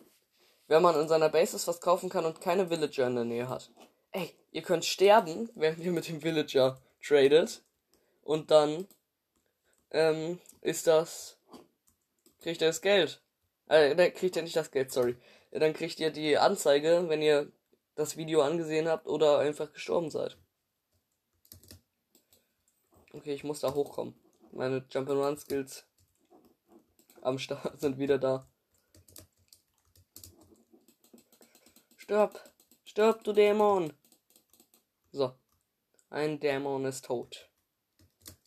wenn 0.71 0.83
man 0.83 0.95
in 1.01 1.09
seiner 1.09 1.29
Basis 1.29 1.67
was 1.67 1.81
kaufen 1.81 2.09
kann 2.09 2.25
und 2.25 2.41
keine 2.41 2.71
Villager 2.71 3.09
in 3.09 3.17
der 3.17 3.25
Nähe 3.25 3.49
hat. 3.49 3.73
Ey, 4.13 4.33
ihr 4.53 4.63
könnt 4.63 4.85
sterben, 4.85 5.51
während 5.57 5.81
ihr 5.81 5.91
mit 5.91 6.07
dem 6.07 6.23
Villager 6.23 6.81
tradet. 7.05 7.65
Und 8.23 8.53
dann 8.53 8.87
ähm, 9.91 10.39
ist 10.61 10.87
das. 10.87 11.37
Kriegt 12.41 12.63
er 12.63 12.69
das 12.69 12.83
Geld. 12.83 13.21
Äh, 13.67 13.97
dann 13.97 14.15
kriegt 14.15 14.37
ihr 14.37 14.43
nicht 14.43 14.55
das 14.55 14.71
Geld, 14.71 14.93
sorry. 14.93 15.17
Dann 15.51 15.73
kriegt 15.73 15.99
ihr 15.99 16.13
die 16.13 16.39
Anzeige, 16.39 17.09
wenn 17.09 17.21
ihr 17.21 17.51
das 17.97 18.17
Video 18.17 18.43
angesehen 18.43 18.87
habt 18.87 19.09
oder 19.09 19.41
einfach 19.41 19.73
gestorben 19.73 20.11
seid. 20.11 20.39
Okay, 23.13 23.35
ich 23.35 23.43
muss 23.43 23.59
da 23.59 23.75
hochkommen. 23.75 24.15
Meine 24.53 24.87
Jump'n'Run 24.89 25.37
Skills 25.37 25.85
am 27.23 27.41
Start 27.41 27.81
sind 27.81 27.99
wieder 27.99 28.19
da. 28.19 28.47
Stirb! 32.11 32.41
Stirb, 32.83 33.23
du 33.23 33.33
Dämon! 33.33 33.93
So. 35.13 35.33
Ein 36.09 36.41
Dämon 36.41 36.85
ist 36.85 37.05
tot. 37.05 37.49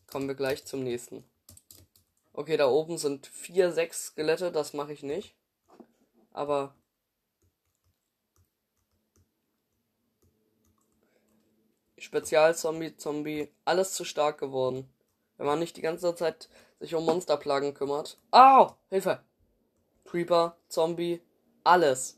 Kommen 0.06 0.28
wir 0.28 0.36
gleich 0.36 0.66
zum 0.66 0.84
nächsten. 0.84 1.24
Okay, 2.34 2.58
da 2.58 2.68
oben 2.68 2.98
sind 2.98 3.26
vier, 3.26 3.72
sechs 3.72 4.08
Skelette, 4.08 4.52
das 4.52 4.74
mache 4.74 4.92
ich 4.92 5.02
nicht. 5.02 5.38
Aber. 6.34 6.76
Spezialzombie, 11.98 12.98
Zombie, 12.98 13.50
alles 13.64 13.94
zu 13.94 14.04
stark 14.04 14.40
geworden. 14.40 14.94
Wenn 15.38 15.48
man 15.48 15.60
nicht 15.60 15.78
die 15.78 15.82
ganze 15.82 16.14
Zeit 16.16 16.50
sich 16.82 16.96
um 16.96 17.06
Monsterplagen 17.06 17.74
kümmert. 17.74 18.20
Au! 18.32 18.76
Hilfe! 18.90 19.24
Creeper, 20.04 20.58
Zombie, 20.68 21.22
alles. 21.64 22.18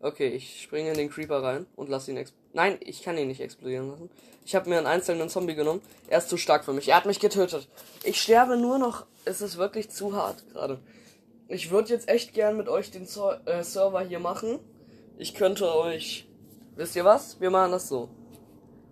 Okay, 0.00 0.28
ich 0.28 0.62
springe 0.62 0.90
in 0.90 0.98
den 0.98 1.10
Creeper 1.10 1.42
rein 1.42 1.66
und 1.74 1.88
lasse 1.88 2.10
ihn 2.10 2.16
explodieren. 2.16 2.52
Nein, 2.54 2.78
ich 2.80 3.02
kann 3.02 3.16
ihn 3.16 3.28
nicht 3.28 3.40
explodieren 3.40 3.90
lassen. 3.90 4.10
Ich 4.44 4.54
habe 4.54 4.68
mir 4.68 4.78
einen 4.78 4.86
einzelnen 4.86 5.28
Zombie 5.28 5.54
genommen. 5.54 5.80
Er 6.08 6.18
ist 6.18 6.28
zu 6.28 6.36
stark 6.36 6.64
für 6.64 6.72
mich. 6.72 6.88
Er 6.88 6.96
hat 6.96 7.06
mich 7.06 7.18
getötet. 7.18 7.68
Ich 8.04 8.20
sterbe 8.20 8.56
nur 8.56 8.78
noch. 8.78 9.06
Es 9.24 9.40
ist 9.40 9.56
wirklich 9.56 9.90
zu 9.90 10.14
hart 10.14 10.44
gerade. 10.52 10.78
Ich 11.48 11.70
würde 11.70 11.90
jetzt 11.90 12.08
echt 12.08 12.34
gern 12.34 12.56
mit 12.56 12.68
euch 12.68 12.90
den 12.90 13.06
Zo 13.06 13.30
äh, 13.44 13.62
Server 13.62 14.00
hier 14.00 14.18
machen. 14.18 14.58
Ich 15.18 15.34
könnte 15.34 15.74
euch. 15.74 16.28
Wisst 16.76 16.94
ihr 16.96 17.04
was? 17.04 17.40
Wir 17.40 17.50
machen 17.50 17.72
das 17.72 17.88
so. 17.88 18.10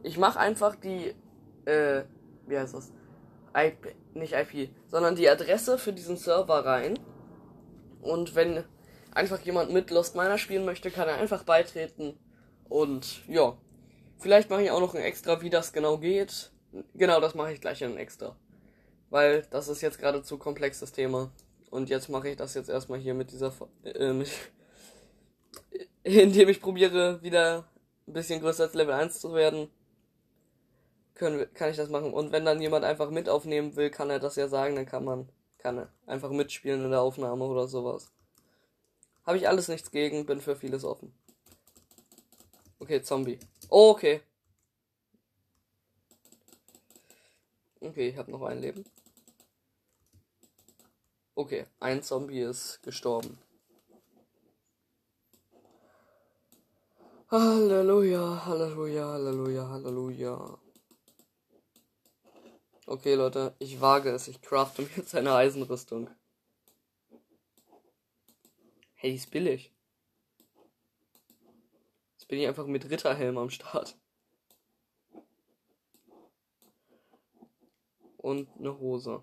Ich 0.02 0.18
mache 0.18 0.38
einfach 0.38 0.74
die. 0.74 1.14
Äh, 1.66 2.04
wie 2.46 2.58
heißt 2.58 2.74
das? 2.74 2.92
IP, 3.56 3.94
nicht 4.14 4.34
IP, 4.34 4.70
sondern 4.88 5.14
die 5.14 5.28
Adresse 5.28 5.78
für 5.78 5.92
diesen 5.92 6.16
Server 6.16 6.64
rein. 6.64 6.98
Und 8.02 8.34
wenn 8.34 8.64
einfach 9.14 9.40
jemand 9.40 9.72
mit 9.72 9.90
Lost 9.90 10.16
Miner 10.16 10.38
spielen 10.38 10.64
möchte, 10.64 10.90
kann 10.90 11.08
er 11.08 11.16
einfach 11.16 11.44
beitreten. 11.44 12.18
Und 12.68 13.26
ja, 13.28 13.56
vielleicht 14.18 14.50
mache 14.50 14.62
ich 14.62 14.70
auch 14.70 14.80
noch 14.80 14.94
ein 14.94 15.02
extra, 15.02 15.40
wie 15.40 15.50
das 15.50 15.72
genau 15.72 15.98
geht. 15.98 16.50
Genau, 16.94 17.20
das 17.20 17.34
mache 17.34 17.52
ich 17.52 17.60
gleich 17.60 17.80
in 17.82 17.92
ein 17.92 17.98
extra. 17.98 18.36
Weil 19.10 19.46
das 19.50 19.68
ist 19.68 19.80
jetzt 19.80 19.98
gerade 19.98 20.22
zu 20.22 20.38
komplexes 20.38 20.92
Thema. 20.92 21.30
Und 21.70 21.88
jetzt 21.88 22.08
mache 22.08 22.28
ich 22.28 22.36
das 22.36 22.54
jetzt 22.54 22.68
erstmal 22.68 22.98
hier 22.98 23.14
mit 23.14 23.30
dieser, 23.30 23.52
äh, 23.84 24.24
indem 26.02 26.48
ich 26.48 26.60
probiere, 26.60 27.22
wieder 27.22 27.68
ein 28.06 28.12
bisschen 28.12 28.40
größer 28.40 28.64
als 28.64 28.74
Level 28.74 28.94
1 28.94 29.20
zu 29.20 29.34
werden. 29.34 29.68
Können, 31.14 31.46
kann 31.54 31.70
ich 31.70 31.76
das 31.76 31.88
machen. 31.88 32.12
Und 32.12 32.32
wenn 32.32 32.44
dann 32.44 32.60
jemand 32.60 32.84
einfach 32.84 33.10
mit 33.10 33.28
aufnehmen 33.28 33.76
will, 33.76 33.90
kann 33.90 34.10
er 34.10 34.18
das 34.18 34.34
ja 34.34 34.48
sagen, 34.48 34.74
dann 34.74 34.86
kann 34.86 35.04
man, 35.04 35.28
kann 35.58 35.78
er 35.78 35.88
einfach 36.06 36.30
mitspielen 36.30 36.84
in 36.84 36.90
der 36.90 37.02
Aufnahme 37.02 37.44
oder 37.44 37.68
sowas. 37.68 38.13
Habe 39.24 39.38
ich 39.38 39.48
alles 39.48 39.68
nichts 39.68 39.90
gegen, 39.90 40.26
bin 40.26 40.40
für 40.40 40.56
vieles 40.56 40.84
offen. 40.84 41.14
Okay, 42.78 43.02
Zombie. 43.02 43.38
Oh, 43.70 43.90
okay. 43.90 44.20
Okay, 47.80 48.08
ich 48.08 48.16
habe 48.16 48.30
noch 48.30 48.42
ein 48.42 48.60
Leben. 48.60 48.84
Okay, 51.34 51.66
ein 51.80 52.02
Zombie 52.02 52.40
ist 52.40 52.82
gestorben. 52.82 53.38
Halleluja, 57.30 58.44
Halleluja, 58.46 59.08
Halleluja, 59.08 59.68
Halleluja. 59.68 60.58
Okay, 62.86 63.14
Leute, 63.14 63.54
ich 63.58 63.80
wage 63.80 64.10
es. 64.10 64.28
Ich 64.28 64.40
crafte 64.42 64.82
mir 64.82 64.90
jetzt 64.96 65.14
eine 65.14 65.34
Eisenrüstung. 65.34 66.10
Hey, 69.04 69.10
die 69.10 69.16
ist 69.16 69.30
billig. 69.30 69.70
Jetzt 72.12 72.26
bin 72.26 72.40
ich 72.40 72.46
einfach 72.46 72.64
mit 72.64 72.88
Ritterhelm 72.88 73.36
am 73.36 73.50
Start. 73.50 73.98
Und 78.16 78.48
eine 78.58 78.78
Hose. 78.78 79.22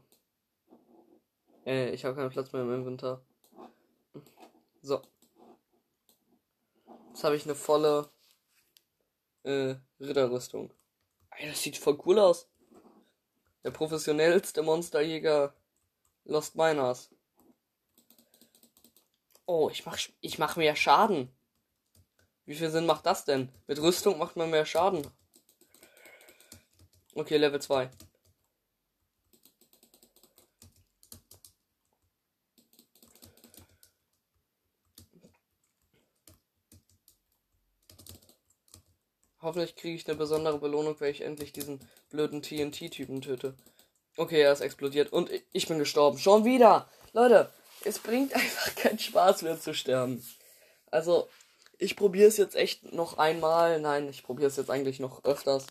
Äh, 1.65 1.95
ich 1.95 2.05
habe 2.05 2.15
keinen 2.15 2.29
Platz 2.29 2.53
mehr 2.53 2.61
im 2.61 2.71
Inventar. 2.71 3.25
So. 4.83 5.01
Jetzt 7.07 7.23
habe 7.23 7.35
ich 7.35 7.45
eine 7.45 7.55
volle 7.55 8.11
äh, 9.41 9.73
Ritterrüstung. 9.99 10.71
Ey, 11.31 11.49
das 11.49 11.59
sieht 11.59 11.77
voll 11.77 11.99
cool 12.05 12.19
aus. 12.19 12.47
Der 13.63 13.71
professionellste 13.71 14.61
Monsterjäger 14.61 15.55
Lost 16.25 16.55
Miners. 16.55 17.09
Oh, 19.45 19.69
ich 19.69 19.85
mach, 19.85 19.97
ich 20.21 20.39
mach 20.39 20.55
mehr 20.55 20.75
Schaden. 20.75 21.29
Wie 22.45 22.55
viel 22.55 22.69
Sinn 22.69 22.85
macht 22.85 23.05
das 23.05 23.25
denn? 23.25 23.49
Mit 23.67 23.81
Rüstung 23.81 24.17
macht 24.17 24.35
man 24.35 24.49
mehr 24.49 24.65
Schaden. 24.65 25.05
Okay, 27.13 27.37
Level 27.37 27.61
2. 27.61 27.89
Hoffentlich 39.41 39.75
kriege 39.75 39.95
ich 39.95 40.07
eine 40.07 40.17
besondere 40.17 40.59
Belohnung, 40.59 40.95
weil 40.99 41.11
ich 41.11 41.21
endlich 41.21 41.51
diesen 41.51 41.79
blöden 42.11 42.43
TNT-Typen 42.43 43.21
töte. 43.21 43.55
Okay, 44.15 44.41
er 44.41 44.53
ist 44.53 44.61
explodiert 44.61 45.11
und 45.11 45.31
ich 45.51 45.67
bin 45.67 45.79
gestorben. 45.79 46.19
Schon 46.19 46.45
wieder! 46.45 46.87
Leute, 47.11 47.51
es 47.85 47.99
bringt 47.99 48.33
einfach 48.35 48.75
keinen 48.75 48.99
Spaß 48.99 49.43
mehr 49.43 49.59
zu 49.59 49.73
sterben. 49.73 50.25
Also, 50.89 51.29
ich 51.77 51.95
probiere 51.95 52.27
es 52.27 52.37
jetzt 52.37 52.55
echt 52.55 52.93
noch 52.93 53.17
einmal. 53.17 53.79
Nein, 53.79 54.09
ich 54.09 54.23
probiere 54.23 54.47
es 54.47 54.57
jetzt 54.57 54.69
eigentlich 54.69 54.99
noch 54.99 55.23
öfters. 55.23 55.65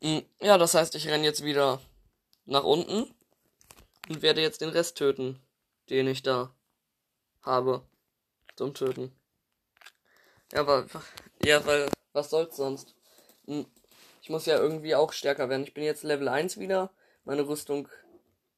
Hm, 0.00 0.22
ja, 0.40 0.58
das 0.58 0.74
heißt, 0.74 0.94
ich 0.94 1.08
renne 1.08 1.24
jetzt 1.24 1.44
wieder 1.44 1.80
nach 2.46 2.64
unten 2.64 3.14
und 4.08 4.22
werde 4.22 4.42
jetzt 4.42 4.60
den 4.60 4.68
Rest 4.70 4.96
töten, 4.96 5.40
den 5.90 6.06
ich 6.08 6.22
da 6.22 6.54
habe 7.42 7.82
zum 8.56 8.74
Töten. 8.74 9.12
Ja, 10.52 10.60
aber 10.60 10.86
ja, 11.44 11.64
weil 11.66 11.88
was 12.12 12.30
soll's 12.30 12.56
sonst? 12.56 12.94
Hm, 13.46 13.66
ich 14.22 14.30
muss 14.30 14.46
ja 14.46 14.56
irgendwie 14.56 14.94
auch 14.94 15.12
stärker 15.12 15.48
werden. 15.48 15.64
Ich 15.64 15.74
bin 15.74 15.84
jetzt 15.84 16.02
Level 16.04 16.28
1 16.28 16.58
wieder. 16.58 16.90
Meine 17.24 17.46
Rüstung 17.46 17.88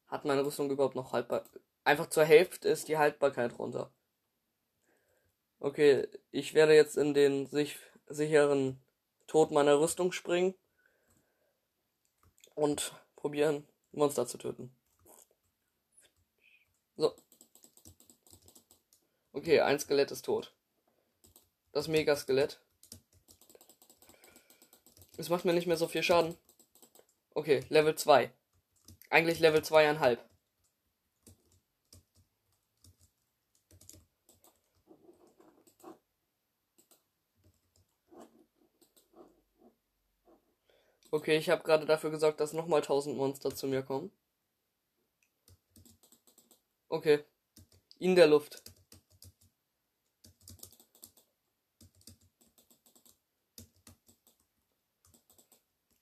hat 0.07 0.25
meine 0.25 0.45
Rüstung 0.45 0.71
überhaupt 0.71 0.95
noch 0.95 1.12
haltbar. 1.12 1.45
Einfach 1.87 2.09
zur 2.09 2.25
Hälfte 2.25 2.69
ist 2.69 2.88
die 2.88 2.99
Haltbarkeit 2.99 3.61
runter. 3.61 3.93
Okay, 5.61 6.09
ich 6.33 6.52
werde 6.52 6.75
jetzt 6.75 6.97
in 6.97 7.14
den 7.14 7.47
sich 7.47 7.78
sicheren 8.09 8.83
Tod 9.28 9.52
meiner 9.52 9.78
Rüstung 9.78 10.11
springen 10.11 10.57
und 12.57 12.93
probieren, 13.14 13.69
Monster 13.93 14.26
zu 14.26 14.37
töten. 14.37 14.75
So. 16.97 17.14
Okay, 19.33 19.61
ein 19.61 19.78
Skelett 19.78 20.11
ist 20.11 20.25
tot. 20.25 20.52
Das 21.71 21.87
Megaskelett. 21.87 22.61
Es 25.19 25.28
macht 25.28 25.45
mir 25.45 25.52
nicht 25.52 25.69
mehr 25.69 25.76
so 25.76 25.87
viel 25.87 26.02
Schaden. 26.02 26.37
Okay, 27.33 27.64
Level 27.69 27.95
2. 27.95 28.33
Eigentlich 29.09 29.38
Level 29.38 29.61
2,5. 29.61 30.19
Okay, 41.16 41.38
ich 41.38 41.49
habe 41.49 41.62
gerade 41.62 41.87
dafür 41.87 42.11
gesorgt, 42.11 42.40
dass 42.40 42.52
nochmal 42.52 42.82
1000 42.82 43.16
Monster 43.16 43.54
zu 43.54 43.66
mir 43.66 43.82
kommen. 43.82 44.12
Okay. 46.90 47.25
In 47.99 48.14
der 48.14 48.26
Luft. 48.26 48.62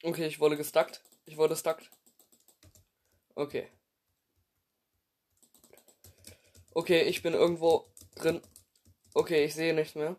Okay, 0.03 0.27
ich 0.27 0.41
wurde 0.41 0.57
gestuckt. 0.57 1.01
Ich 1.27 1.37
wurde 1.37 1.55
stuckt. 1.55 1.89
Okay. 3.37 3.71
Okay, 6.73 7.03
ich 7.03 7.23
bin 7.23 7.35
irgendwo 7.35 7.87
drin. 8.17 8.43
Okay, 9.15 9.45
ich 9.45 9.55
sehe 9.55 9.75
nichts 9.75 9.95
mehr. 9.95 10.17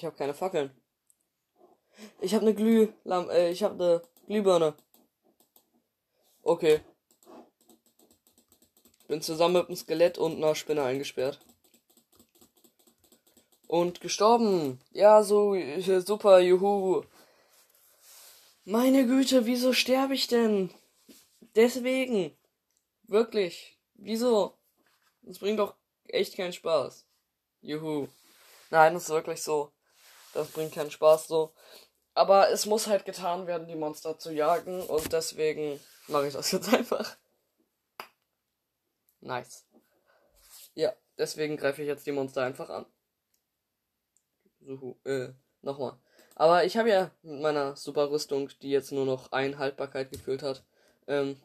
Ich 0.00 0.06
habe 0.06 0.16
keine 0.16 0.32
Fackeln. 0.32 0.70
Ich 2.22 2.32
habe 2.32 2.46
eine 2.46 2.54
Glühlampe, 2.54 3.34
äh, 3.34 3.50
ich 3.50 3.62
habe 3.62 3.74
eine 3.84 4.02
Glühbirne. 4.26 4.74
Okay. 6.40 6.80
Bin 9.08 9.20
zusammen 9.20 9.56
mit 9.56 9.66
einem 9.66 9.76
Skelett 9.76 10.16
und 10.16 10.36
einer 10.36 10.54
Spinne 10.54 10.84
eingesperrt. 10.84 11.38
Und 13.66 14.00
gestorben. 14.00 14.80
Ja, 14.92 15.22
so 15.22 15.54
äh, 15.54 16.00
super, 16.00 16.38
juhu. 16.40 17.02
Meine 18.64 19.06
Güte, 19.06 19.44
wieso 19.44 19.74
sterbe 19.74 20.14
ich 20.14 20.28
denn? 20.28 20.72
Deswegen. 21.56 22.34
Wirklich. 23.02 23.78
Wieso? 23.96 24.56
Das 25.20 25.40
bringt 25.40 25.58
doch 25.58 25.74
echt 26.04 26.38
keinen 26.38 26.54
Spaß. 26.54 27.04
Juhu. 27.60 28.08
Nein, 28.70 28.94
das 28.94 29.02
ist 29.02 29.10
wirklich 29.10 29.42
so. 29.42 29.74
Das 30.34 30.48
bringt 30.48 30.74
keinen 30.74 30.90
Spaß 30.90 31.28
so. 31.28 31.54
Aber 32.14 32.50
es 32.50 32.66
muss 32.66 32.86
halt 32.86 33.04
getan 33.04 33.46
werden, 33.46 33.68
die 33.68 33.76
Monster 33.76 34.18
zu 34.18 34.32
jagen. 34.32 34.82
Und 34.82 35.12
deswegen 35.12 35.80
mache 36.08 36.28
ich 36.28 36.34
das 36.34 36.52
jetzt 36.52 36.72
einfach. 36.72 37.16
Nice. 39.20 39.66
Ja, 40.74 40.92
deswegen 41.18 41.56
greife 41.56 41.82
ich 41.82 41.88
jetzt 41.88 42.06
die 42.06 42.12
Monster 42.12 42.42
einfach 42.42 42.70
an. 42.70 42.86
So, 44.60 44.98
äh, 45.04 45.28
nochmal. 45.62 45.98
Aber 46.34 46.64
ich 46.64 46.76
habe 46.76 46.88
ja 46.88 47.10
mit 47.22 47.40
meiner 47.40 47.76
super 47.76 48.10
Rüstung, 48.10 48.48
die 48.62 48.70
jetzt 48.70 48.92
nur 48.92 49.04
noch 49.04 49.32
ein 49.32 49.58
Haltbarkeit 49.58 50.10
gefühlt 50.10 50.42
hat, 50.42 50.64
ähm, 51.06 51.40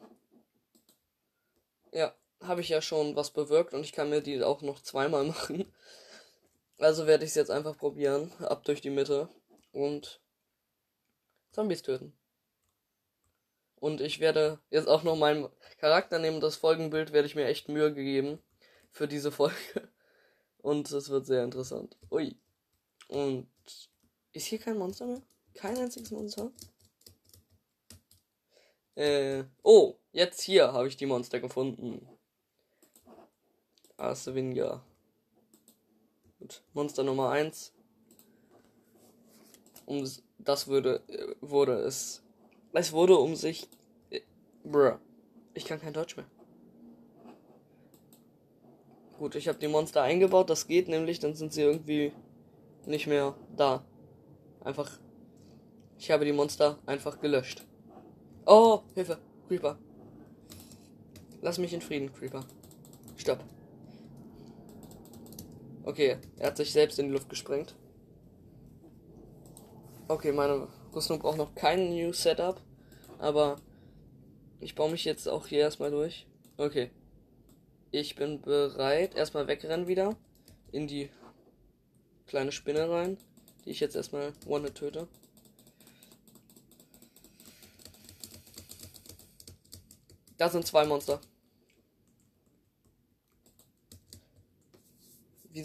ja, 1.92 2.14
habe 2.42 2.60
ich 2.60 2.68
ja 2.68 2.80
schon 2.80 3.16
was 3.16 3.30
bewirkt 3.30 3.74
und 3.74 3.80
ich 3.80 3.92
kann 3.92 4.10
mir 4.10 4.22
die 4.22 4.42
auch 4.42 4.62
noch 4.62 4.80
zweimal 4.80 5.24
machen. 5.26 5.72
Also 6.78 7.06
werde 7.06 7.24
ich 7.24 7.30
es 7.30 7.36
jetzt 7.36 7.50
einfach 7.50 7.76
probieren, 7.76 8.32
ab 8.40 8.64
durch 8.64 8.80
die 8.80 8.90
Mitte 8.90 9.28
und 9.72 10.20
Zombies 11.52 11.82
töten. 11.82 12.16
Und 13.76 14.00
ich 14.00 14.20
werde 14.20 14.58
jetzt 14.70 14.88
auch 14.88 15.02
noch 15.02 15.16
meinen 15.16 15.48
Charakter 15.78 16.18
nehmen. 16.18 16.40
Das 16.40 16.56
Folgenbild 16.56 17.12
werde 17.12 17.26
ich 17.26 17.34
mir 17.34 17.46
echt 17.46 17.68
Mühe 17.68 17.94
gegeben 17.94 18.42
für 18.90 19.06
diese 19.06 19.30
Folge. 19.30 19.54
Und 20.58 20.90
es 20.90 21.10
wird 21.10 21.26
sehr 21.26 21.44
interessant. 21.44 21.96
Ui. 22.10 22.36
Und 23.08 23.48
ist 24.32 24.46
hier 24.46 24.58
kein 24.58 24.78
Monster 24.78 25.06
mehr? 25.06 25.22
Kein 25.54 25.78
einziges 25.78 26.10
Monster? 26.10 26.50
Äh, 28.96 29.44
oh, 29.62 29.94
jetzt 30.12 30.40
hier 30.40 30.72
habe 30.72 30.88
ich 30.88 30.96
die 30.96 31.06
Monster 31.06 31.38
gefunden. 31.38 32.08
Arsevinga. 33.96 34.84
Gut, 36.46 36.62
Monster 36.74 37.02
Nummer 37.02 37.30
1. 37.30 37.72
Um 39.84 40.08
das 40.38 40.68
würde, 40.68 41.02
wurde 41.40 41.72
es. 41.80 42.22
Es 42.72 42.92
wurde 42.92 43.16
um 43.16 43.34
sich. 43.34 43.68
Äh, 44.10 44.20
bruh. 44.62 44.98
Ich 45.54 45.64
kann 45.64 45.80
kein 45.80 45.92
Deutsch 45.92 46.16
mehr. 46.16 46.26
Gut, 49.18 49.34
ich 49.34 49.48
habe 49.48 49.58
die 49.58 49.66
Monster 49.66 50.02
eingebaut. 50.02 50.48
Das 50.48 50.68
geht 50.68 50.86
nämlich, 50.86 51.18
dann 51.18 51.34
sind 51.34 51.52
sie 51.52 51.62
irgendwie 51.62 52.12
nicht 52.86 53.08
mehr 53.08 53.34
da. 53.56 53.84
Einfach. 54.60 55.00
Ich 55.98 56.12
habe 56.12 56.24
die 56.24 56.32
Monster 56.32 56.78
einfach 56.86 57.20
gelöscht. 57.20 57.66
Oh, 58.44 58.82
Hilfe. 58.94 59.18
Creeper. 59.48 59.80
Lass 61.42 61.58
mich 61.58 61.72
in 61.72 61.80
Frieden, 61.80 62.12
Creeper. 62.14 62.44
Stopp. 63.16 63.40
Okay, 65.86 66.18
er 66.36 66.48
hat 66.48 66.56
sich 66.56 66.72
selbst 66.72 66.98
in 66.98 67.06
die 67.06 67.12
Luft 67.12 67.28
gesprengt. 67.28 67.76
Okay, 70.08 70.32
meine 70.32 70.66
Rüstung 70.92 71.20
braucht 71.20 71.38
noch 71.38 71.54
kein 71.54 71.90
New 71.90 72.12
Setup. 72.12 72.60
Aber 73.18 73.56
ich 74.58 74.74
baue 74.74 74.90
mich 74.90 75.04
jetzt 75.04 75.28
auch 75.28 75.46
hier 75.46 75.60
erstmal 75.60 75.92
durch. 75.92 76.26
Okay. 76.56 76.90
Ich 77.92 78.16
bin 78.16 78.42
bereit. 78.42 79.14
Erstmal 79.14 79.46
wegrennen 79.46 79.86
wieder. 79.86 80.16
In 80.72 80.88
die 80.88 81.08
kleine 82.26 82.50
Spinne 82.50 82.90
rein. 82.90 83.16
Die 83.64 83.70
ich 83.70 83.78
jetzt 83.78 83.94
erstmal 83.94 84.32
one 84.44 84.74
töte. 84.74 85.06
Da 90.36 90.48
sind 90.48 90.66
zwei 90.66 90.84
Monster. 90.84 91.20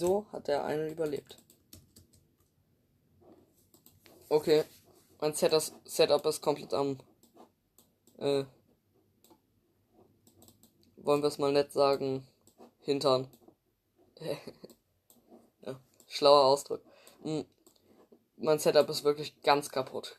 Wieso 0.02 0.26
hat 0.32 0.48
der 0.48 0.66
eine 0.66 0.90
überlebt? 0.90 1.38
Okay. 4.30 4.64
Mein 5.20 5.36
Setup 5.36 6.26
ist 6.26 6.42
komplett 6.42 6.74
am. 6.74 6.98
Äh, 8.18 8.46
wollen 10.96 11.22
wir 11.22 11.28
es 11.28 11.38
mal 11.38 11.52
nett 11.52 11.72
sagen? 11.72 12.28
Hintern. 12.80 13.30
ja, 15.62 15.80
schlauer 16.08 16.46
Ausdruck. 16.46 16.82
Hm. 17.22 17.46
Mein 18.38 18.58
Setup 18.58 18.90
ist 18.90 19.04
wirklich 19.04 19.40
ganz 19.44 19.70
kaputt. 19.70 20.18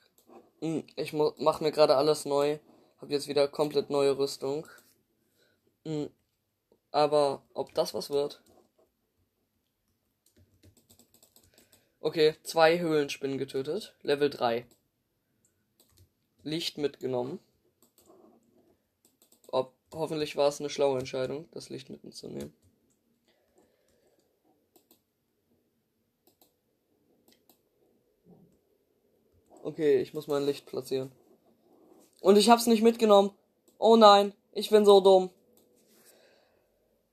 Hm. 0.61 0.87
Ich 0.95 1.13
mache 1.13 1.65
mir 1.65 1.73
gerade 1.73 1.97
alles 1.97 2.25
neu. 2.25 2.61
Hab 3.01 3.11
jetzt 3.11 3.27
wieder 3.27 3.49
komplett 3.49 3.91
neue 3.91 4.17
Rüstung. 4.17 4.65
Hm. 5.85 6.09
Aber 6.93 7.43
ob 7.53 7.75
das 7.75 7.95
was 7.95 8.11
wird? 8.11 8.45
Okay, 12.05 12.35
zwei 12.43 12.81
Höhlenspinnen 12.81 13.39
getötet. 13.39 13.95
Level 14.03 14.29
3. 14.29 14.67
Licht 16.43 16.77
mitgenommen. 16.77 17.39
Ob, 19.53 19.73
hoffentlich 19.93 20.35
war 20.35 20.49
es 20.49 20.59
eine 20.59 20.69
schlaue 20.69 20.99
Entscheidung, 20.99 21.49
das 21.53 21.69
Licht 21.69 21.91
mitzunehmen. 21.91 22.53
Okay, 29.63 30.01
ich 30.01 30.13
muss 30.13 30.27
mein 30.27 30.45
Licht 30.45 30.67
platzieren. 30.67 31.13
Und 32.21 32.37
ich 32.37 32.51
hab's 32.51 32.67
nicht 32.67 32.83
mitgenommen. 32.83 33.31
Oh 33.79 33.95
nein, 33.95 34.35
ich 34.51 34.71
bin 34.71 34.85
so 34.85 35.01
dumm. 35.01 35.31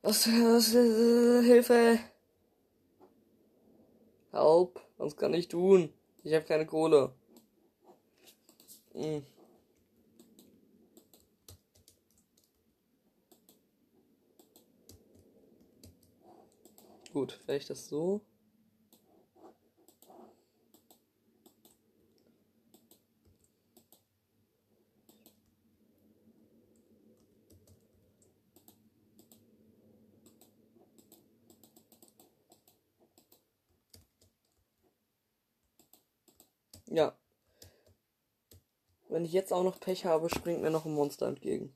Was, 0.01 0.25
was 0.25 0.73
äh, 0.73 1.43
Hilfe. 1.43 1.99
Help, 4.31 4.79
was 4.97 5.15
kann 5.15 5.33
ich 5.33 5.47
tun? 5.47 5.91
Ich 6.23 6.33
habe 6.33 6.45
keine 6.45 6.65
Kohle. 6.65 7.13
Hm. 8.93 9.23
Gut, 17.11 17.39
vielleicht 17.43 17.69
das 17.71 17.87
so. 17.87 18.21
Ja. 36.91 37.15
Wenn 39.09 39.25
ich 39.25 39.31
jetzt 39.31 39.53
auch 39.53 39.63
noch 39.63 39.79
Pech 39.79 40.05
habe, 40.05 40.29
springt 40.29 40.61
mir 40.61 40.71
noch 40.71 40.85
ein 40.85 40.93
Monster 40.93 41.27
entgegen. 41.27 41.75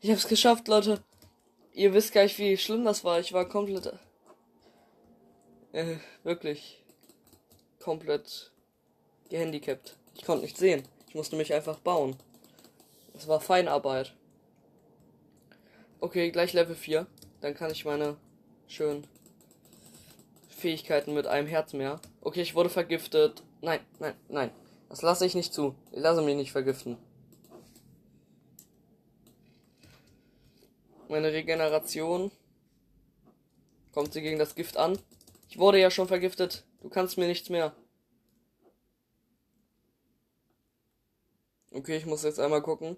Ich 0.00 0.10
hab's 0.10 0.28
geschafft, 0.28 0.68
Leute. 0.68 1.02
Ihr 1.72 1.94
wisst 1.94 2.12
gar 2.12 2.24
nicht, 2.24 2.38
wie 2.38 2.56
schlimm 2.58 2.84
das 2.84 3.04
war. 3.04 3.20
Ich 3.20 3.32
war 3.32 3.48
komplett. 3.48 3.98
Äh, 5.72 5.96
wirklich. 6.24 6.82
Komplett 7.78 8.51
gehandicapt. 9.32 9.96
Ich 10.14 10.24
konnte 10.24 10.44
nicht 10.44 10.58
sehen. 10.58 10.82
Ich 11.08 11.14
musste 11.14 11.36
mich 11.36 11.54
einfach 11.54 11.78
bauen. 11.78 12.16
Das 13.14 13.28
war 13.28 13.40
Feinarbeit. 13.40 14.14
Okay, 16.00 16.30
gleich 16.30 16.52
Level 16.52 16.76
4. 16.76 17.06
Dann 17.40 17.54
kann 17.54 17.70
ich 17.70 17.86
meine 17.86 18.16
schönen 18.68 19.06
Fähigkeiten 20.48 21.14
mit 21.14 21.26
einem 21.26 21.48
Herz 21.48 21.72
mehr. 21.72 21.98
Okay, 22.20 22.42
ich 22.42 22.54
wurde 22.54 22.68
vergiftet. 22.68 23.42
Nein, 23.62 23.80
nein, 23.98 24.14
nein. 24.28 24.50
Das 24.90 25.00
lasse 25.00 25.24
ich 25.24 25.34
nicht 25.34 25.54
zu. 25.54 25.74
Ich 25.92 26.00
lasse 26.00 26.20
mich 26.20 26.36
nicht 26.36 26.52
vergiften. 26.52 26.98
Meine 31.08 31.32
Regeneration. 31.32 32.30
Kommt 33.92 34.12
sie 34.12 34.20
gegen 34.20 34.38
das 34.38 34.54
Gift 34.54 34.76
an? 34.76 34.98
Ich 35.48 35.58
wurde 35.58 35.80
ja 35.80 35.90
schon 35.90 36.08
vergiftet. 36.08 36.64
Du 36.82 36.90
kannst 36.90 37.16
mir 37.16 37.26
nichts 37.26 37.48
mehr. 37.48 37.74
Okay, 41.72 41.96
ich 41.96 42.06
muss 42.06 42.22
jetzt 42.22 42.38
einmal 42.38 42.62
gucken. 42.62 42.96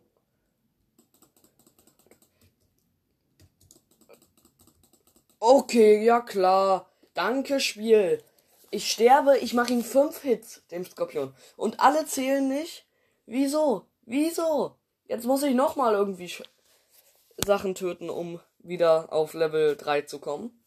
Okay, 5.39 6.05
ja 6.05 6.21
klar. 6.21 6.91
Danke, 7.13 7.61
Spiel. 7.61 8.23
Ich 8.71 8.91
sterbe, 8.91 9.39
ich 9.39 9.55
mache 9.55 9.73
ihm 9.73 9.85
fünf 9.85 10.23
Hits, 10.23 10.67
dem 10.73 10.85
Skorpion. 10.85 11.33
Und 11.57 11.79
alle 11.79 12.07
zählen 12.07 12.49
nicht? 12.49 12.87
Wieso? 13.27 13.87
Wieso? 14.03 14.77
Jetzt 15.07 15.27
muss 15.27 15.45
ich 15.45 15.55
nochmal 15.55 15.95
irgendwie 15.95 16.33
Sachen 17.45 17.75
töten, 17.75 18.11
um 18.11 18.41
wieder 18.59 19.13
auf 19.13 19.35
Level 19.35 19.77
3 19.77 20.03
zu 20.03 20.19
kommen. 20.19 20.65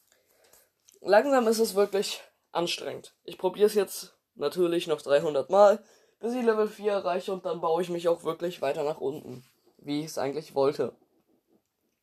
Langsam 1.01 1.47
ist 1.47 1.59
es 1.59 1.75
wirklich 1.75 2.21
anstrengend. 2.51 3.13
Ich 3.23 3.37
probiere 3.37 3.67
es 3.67 3.73
jetzt 3.73 4.15
natürlich 4.35 4.87
noch 4.87 5.01
300 5.01 5.49
Mal, 5.49 5.83
bis 6.19 6.33
ich 6.33 6.43
Level 6.43 6.67
4 6.67 6.91
erreiche 6.91 7.33
und 7.33 7.45
dann 7.45 7.61
baue 7.61 7.81
ich 7.81 7.89
mich 7.89 8.07
auch 8.07 8.23
wirklich 8.23 8.61
weiter 8.61 8.83
nach 8.83 8.99
unten, 8.99 9.43
wie 9.77 10.01
ich 10.01 10.07
es 10.07 10.17
eigentlich 10.17 10.55
wollte. 10.55 10.95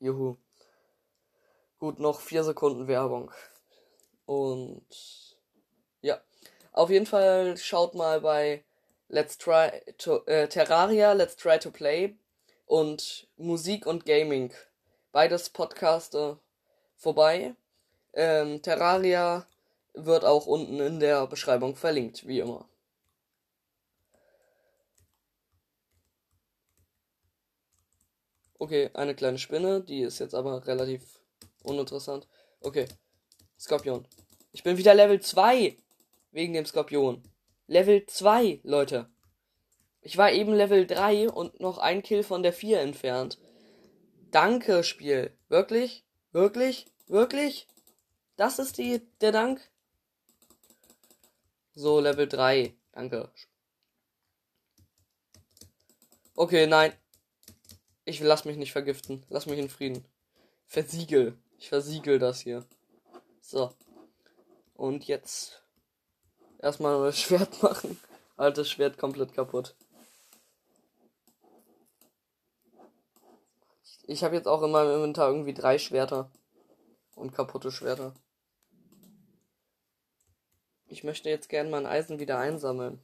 Juhu. 0.01 0.37
Gut, 1.79 1.99
noch 1.99 2.21
4 2.21 2.45
Sekunden 2.45 2.89
Werbung. 2.89 3.31
Und 4.27 4.87
ja, 6.01 6.21
auf 6.73 6.91
jeden 6.91 7.07
Fall 7.07 7.57
schaut 7.57 7.95
mal 7.95 8.21
bei 8.21 8.65
Let's 9.09 9.39
Try 9.39 9.83
to 9.99 10.25
äh, 10.27 10.49
Terraria, 10.49 11.13
Let's 11.13 11.37
Try 11.37 11.59
to 11.59 11.71
Play 11.71 12.17
und 12.67 13.29
Musik 13.37 13.87
und 13.87 14.07
Gaming. 14.07 14.53
Beides 15.13 15.51
Podcaste 15.51 16.39
vorbei. 16.97 17.55
Ähm, 18.15 18.63
Terraria 18.63 19.47
wird 19.93 20.25
auch 20.25 20.47
unten 20.47 20.81
in 20.81 21.01
der 21.01 21.27
Beschreibung 21.27 21.77
verlinkt, 21.77 22.27
wie 22.27 22.41
immer. 22.41 22.69
Okay, 28.65 28.89
eine 28.95 29.15
kleine 29.15 29.37
Spinne, 29.37 29.83
die 29.83 30.01
ist 30.01 30.21
jetzt 30.21 30.35
aber 30.35 30.67
relativ 30.67 31.21
uninteressant. 31.65 32.27
Okay, 32.61 32.89
Skorpion. 33.61 34.09
Ich 34.53 34.63
bin 34.63 34.79
wieder 34.79 34.95
Level 34.95 35.21
2 35.21 35.77
wegen 36.31 36.55
dem 36.55 36.65
Skorpion. 36.65 37.23
Level 37.67 38.07
2, 38.07 38.61
Leute. 38.63 39.11
Ich 40.01 40.17
war 40.17 40.33
eben 40.33 40.55
Level 40.55 40.87
3 40.87 41.29
und 41.29 41.61
noch 41.61 41.77
ein 41.77 42.03
Kill 42.03 42.23
von 42.23 42.43
der 42.43 42.55
4 42.55 42.81
entfernt. 42.81 43.39
Danke, 44.31 44.83
Spiel. 44.83 45.37
Wirklich? 45.51 46.07
Wirklich? 46.33 46.87
Wirklich? 47.07 47.69
Das 48.37 48.59
ist 48.59 48.79
die, 48.79 49.03
der 49.21 49.33
Dank? 49.33 49.61
So, 51.75 52.01
Level 52.01 52.27
3. 52.27 52.75
Danke. 52.93 53.31
Okay, 56.35 56.67
nein. 56.67 56.95
Ich 58.05 58.21
lass 58.21 58.45
mich 58.45 58.57
nicht 58.57 58.73
vergiften. 58.73 59.25
Lass 59.29 59.47
mich 59.47 59.59
in 59.59 59.69
Frieden. 59.71 60.05
Versiegel. 60.67 61.39
Ich 61.59 61.69
versiegel 61.69 62.19
das 62.19 62.41
hier. 62.41 62.65
So. 63.41 63.73
Und 64.75 65.07
jetzt 65.07 65.63
erstmal 66.59 67.07
ein 67.07 67.13
Schwert 67.15 67.63
machen. 67.63 67.99
Altes 68.37 68.69
Schwert 68.71 68.99
komplett 68.99 69.33
kaputt. 69.33 69.75
Ich 74.07 74.23
habe 74.23 74.35
jetzt 74.35 74.49
auch 74.49 74.63
in 74.63 74.71
meinem 74.71 74.97
Inventar 74.97 75.29
irgendwie 75.29 75.55
drei 75.55 75.79
Schwerter. 75.79 76.31
Und 77.15 77.33
kaputte 77.33 77.71
Schwerter. 77.71 78.13
Ich 80.87 81.05
möchte 81.05 81.31
jetzt 81.31 81.49
gerne 81.49 81.71
mein 81.71 81.87
Eisen 81.87 82.19
wieder 82.19 82.39
einsammeln. 82.39 83.01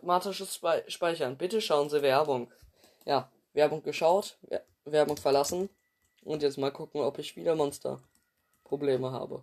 Automatisches 0.00 0.58
Speichern. 0.88 1.36
Bitte 1.36 1.60
schauen 1.60 1.90
Sie 1.90 2.00
Werbung. 2.00 2.50
Ja, 3.04 3.30
Werbung 3.52 3.82
geschaut, 3.82 4.38
Werbung 4.86 5.18
verlassen. 5.18 5.68
Und 6.24 6.42
jetzt 6.42 6.56
mal 6.56 6.72
gucken, 6.72 7.02
ob 7.02 7.18
ich 7.18 7.36
wieder 7.36 7.54
Monster-Probleme 7.54 9.12
habe. 9.12 9.42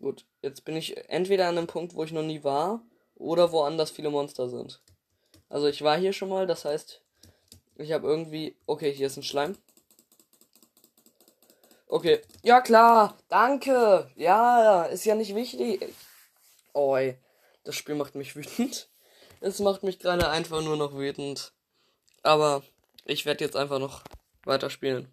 Gut, 0.00 0.26
jetzt 0.42 0.66
bin 0.66 0.76
ich 0.76 1.08
entweder 1.08 1.48
an 1.48 1.56
einem 1.56 1.66
Punkt, 1.66 1.94
wo 1.94 2.04
ich 2.04 2.12
noch 2.12 2.22
nie 2.22 2.44
war, 2.44 2.82
oder 3.14 3.52
woanders 3.52 3.90
viele 3.90 4.10
Monster 4.10 4.50
sind. 4.50 4.82
Also 5.48 5.66
ich 5.66 5.80
war 5.80 5.96
hier 5.96 6.12
schon 6.12 6.28
mal, 6.28 6.46
das 6.46 6.66
heißt, 6.66 7.00
ich 7.76 7.92
habe 7.92 8.06
irgendwie. 8.06 8.54
Okay, 8.66 8.92
hier 8.92 9.06
ist 9.06 9.16
ein 9.16 9.22
Schleim. 9.22 9.56
Okay. 11.86 12.20
Ja 12.42 12.60
klar, 12.60 13.16
danke. 13.28 14.10
Ja, 14.14 14.84
ist 14.84 15.06
ja 15.06 15.14
nicht 15.14 15.34
wichtig. 15.34 15.94
Oi, 16.74 17.16
das 17.64 17.74
Spiel 17.76 17.94
macht 17.94 18.14
mich 18.14 18.36
wütend. 18.36 18.88
Es 19.40 19.58
macht 19.58 19.82
mich 19.82 19.98
gerade 19.98 20.28
einfach 20.30 20.62
nur 20.62 20.76
noch 20.76 20.94
wütend. 20.94 21.52
Aber 22.22 22.62
ich 23.04 23.26
werde 23.26 23.44
jetzt 23.44 23.56
einfach 23.56 23.78
noch 23.78 24.02
weiterspielen. 24.44 25.08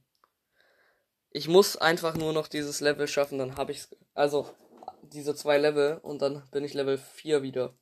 Ich 1.32 1.48
muss 1.48 1.78
einfach 1.78 2.16
nur 2.16 2.34
noch 2.34 2.48
dieses 2.48 2.82
Level 2.82 3.08
schaffen, 3.08 3.40
dann 3.40 3.56
habe 3.56 3.72
ich's. 3.72 3.90
Also 4.14 4.50
diese 5.02 5.36
zwei 5.36 5.58
Level 5.58 6.00
und 6.04 6.22
dann 6.22 6.44
bin 6.52 6.64
ich 6.64 6.74
Level 6.74 6.98
4 6.98 7.42
wieder. 7.42 7.74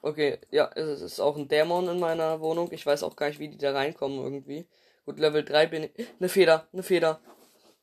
Okay, 0.00 0.38
ja, 0.50 0.70
es 0.74 1.00
ist 1.00 1.20
auch 1.20 1.36
ein 1.36 1.48
Dämon 1.48 1.88
in 1.88 1.98
meiner 1.98 2.40
Wohnung. 2.40 2.70
Ich 2.72 2.86
weiß 2.86 3.02
auch 3.02 3.16
gar 3.16 3.28
nicht, 3.28 3.38
wie 3.38 3.48
die 3.48 3.58
da 3.58 3.72
reinkommen 3.72 4.18
irgendwie. 4.18 4.66
Gut, 5.04 5.18
Level 5.18 5.44
3 5.44 5.66
bin 5.66 5.84
ich. 5.84 6.06
Eine 6.18 6.28
Feder, 6.28 6.68
eine 6.72 6.82
Feder. 6.82 7.20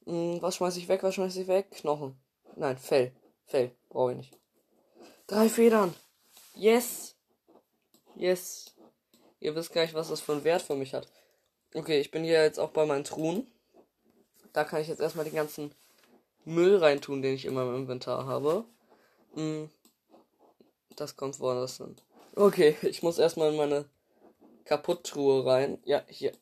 Hm, 0.05 0.41
was 0.41 0.55
schmeiß 0.55 0.77
ich 0.77 0.87
weg, 0.87 1.03
was 1.03 1.15
schmeiß 1.15 1.35
ich 1.35 1.47
weg? 1.47 1.71
Knochen. 1.71 2.19
Nein, 2.55 2.77
Fell. 2.77 3.11
Fell, 3.45 3.71
brauche 3.89 4.11
ich 4.11 4.17
nicht. 4.17 4.37
Drei 5.27 5.49
Federn. 5.49 5.95
Yes. 6.53 7.15
Yes. 8.15 8.75
Ihr 9.39 9.55
wisst 9.55 9.73
gar 9.73 9.81
nicht, 9.81 9.95
was 9.95 10.09
das 10.09 10.21
für 10.21 10.33
einen 10.33 10.43
Wert 10.43 10.61
für 10.61 10.75
mich 10.75 10.93
hat. 10.93 11.07
Okay, 11.73 11.99
ich 11.99 12.11
bin 12.11 12.23
hier 12.23 12.43
jetzt 12.43 12.59
auch 12.59 12.69
bei 12.69 12.85
meinen 12.85 13.03
Truhen. 13.03 13.47
Da 14.53 14.63
kann 14.63 14.81
ich 14.81 14.87
jetzt 14.87 15.01
erstmal 15.01 15.25
den 15.25 15.33
ganzen 15.33 15.73
Müll 16.45 16.77
reintun, 16.77 17.23
den 17.23 17.33
ich 17.33 17.45
immer 17.45 17.63
im 17.63 17.75
Inventar 17.75 18.27
habe. 18.27 18.65
Hm, 19.33 19.71
das 20.95 21.15
kommt 21.15 21.39
woanders 21.39 21.77
hin. 21.77 21.95
Okay, 22.35 22.77
ich 22.83 23.01
muss 23.01 23.17
erstmal 23.17 23.49
in 23.49 23.57
meine 23.57 23.85
Kaputttruhe 24.63 25.43
rein. 25.43 25.79
Ja, 25.85 26.03
hier. 26.07 26.33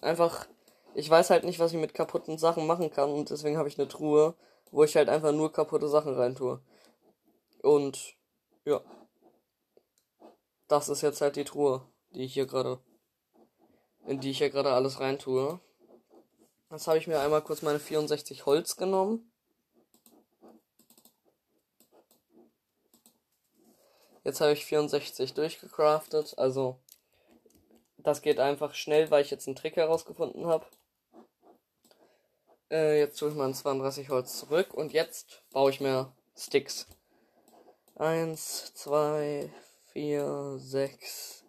Einfach, 0.00 0.46
ich 0.94 1.10
weiß 1.10 1.30
halt 1.30 1.42
nicht, 1.42 1.58
was 1.58 1.72
ich 1.72 1.80
mit 1.80 1.94
kaputten 1.94 2.38
Sachen 2.38 2.64
machen 2.64 2.92
kann 2.92 3.10
und 3.10 3.30
deswegen 3.30 3.58
habe 3.58 3.68
ich 3.68 3.76
eine 3.76 3.88
Truhe, 3.88 4.34
wo 4.70 4.84
ich 4.84 4.94
halt 4.94 5.08
einfach 5.08 5.32
nur 5.32 5.52
kaputte 5.52 5.88
Sachen 5.88 6.14
reintue. 6.14 6.60
Und 7.62 8.16
ja. 8.64 8.80
Das 10.68 10.88
ist 10.88 11.02
jetzt 11.02 11.20
halt 11.20 11.36
die 11.36 11.44
Truhe, 11.44 11.86
die 12.10 12.24
ich 12.24 12.34
hier 12.34 12.46
gerade 12.46 12.80
in 14.06 14.20
die 14.20 14.30
ich 14.30 14.38
hier 14.38 14.50
gerade 14.50 14.72
alles 14.72 15.00
reintue. 15.00 15.60
Jetzt 16.70 16.86
habe 16.88 16.98
ich 16.98 17.06
mir 17.06 17.20
einmal 17.20 17.42
kurz 17.42 17.62
meine 17.62 17.78
64 17.78 18.46
Holz 18.46 18.76
genommen. 18.76 19.30
Jetzt 24.24 24.40
habe 24.40 24.52
ich 24.52 24.64
64 24.64 25.34
durchgecraftet. 25.34 26.38
Also, 26.38 26.78
das 27.98 28.22
geht 28.22 28.38
einfach 28.38 28.74
schnell, 28.74 29.10
weil 29.10 29.22
ich 29.22 29.30
jetzt 29.30 29.46
einen 29.46 29.56
Trick 29.56 29.76
herausgefunden 29.76 30.46
habe. 30.46 30.66
Äh, 32.70 32.98
jetzt 32.98 33.18
tue 33.18 33.28
ich 33.28 33.34
mal 33.34 33.52
32 33.52 34.08
Holz 34.08 34.38
zurück 34.38 34.72
und 34.74 34.92
jetzt 34.92 35.42
baue 35.50 35.70
ich 35.70 35.80
mir 35.80 36.14
Sticks. 36.36 36.86
Eins, 38.02 38.74
zwei, 38.74 39.48
vier, 39.92 40.58
sechs, 40.58 41.44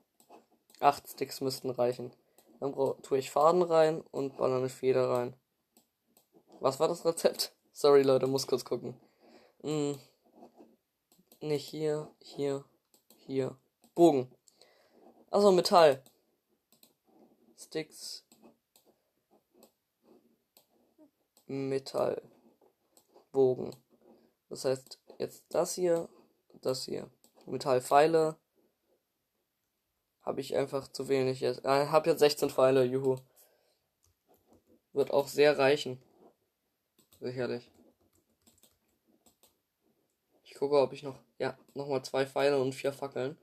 acht 0.79 1.09
Sticks 1.09 1.41
müssten 1.41 1.71
reichen. 1.71 2.13
Dann 2.59 2.75
tue 3.01 3.17
ich 3.17 3.31
Faden 3.31 3.63
rein 3.63 4.01
und 4.11 4.37
baller 4.37 4.69
Feder 4.69 5.09
rein. 5.09 5.35
Was 6.59 6.79
war 6.79 6.87
das 6.87 7.05
Rezept? 7.05 7.55
Sorry 7.73 8.03
Leute, 8.03 8.27
muss 8.27 8.45
kurz 8.45 8.63
gucken. 8.63 8.95
Hm. 9.63 9.97
Nicht 11.41 11.67
hier, 11.67 12.11
hier, 12.19 12.63
hier. 13.17 13.57
Bogen. 13.95 14.31
Also 15.31 15.51
Metall. 15.51 16.03
Sticks. 17.57 18.23
Metall. 21.47 22.21
Bogen. 23.31 23.75
Das 24.49 24.65
heißt, 24.65 24.99
jetzt 25.17 25.45
das 25.49 25.73
hier, 25.73 26.09
das 26.65 26.85
hier. 26.85 27.09
Metallpfeile. 27.45 28.37
Habe 30.21 30.41
ich 30.41 30.55
einfach 30.55 30.87
zu 30.87 31.09
wenig 31.09 31.41
jetzt. 31.41 31.65
Äh, 31.65 31.87
habe 31.87 32.09
jetzt 32.09 32.19
16 32.19 32.49
Pfeile, 32.49 32.83
juhu. 32.83 33.17
Wird 34.93 35.11
auch 35.11 35.27
sehr 35.27 35.57
reichen. 35.57 36.01
Sicherlich. 37.19 37.69
Ich 40.43 40.55
gucke, 40.55 40.79
ob 40.79 40.93
ich 40.93 41.03
noch 41.03 41.19
ja, 41.39 41.57
nochmal 41.73 42.03
zwei 42.05 42.25
Pfeile 42.25 42.61
und 42.61 42.73
vier 42.73 42.93
Fackeln. 42.93 43.37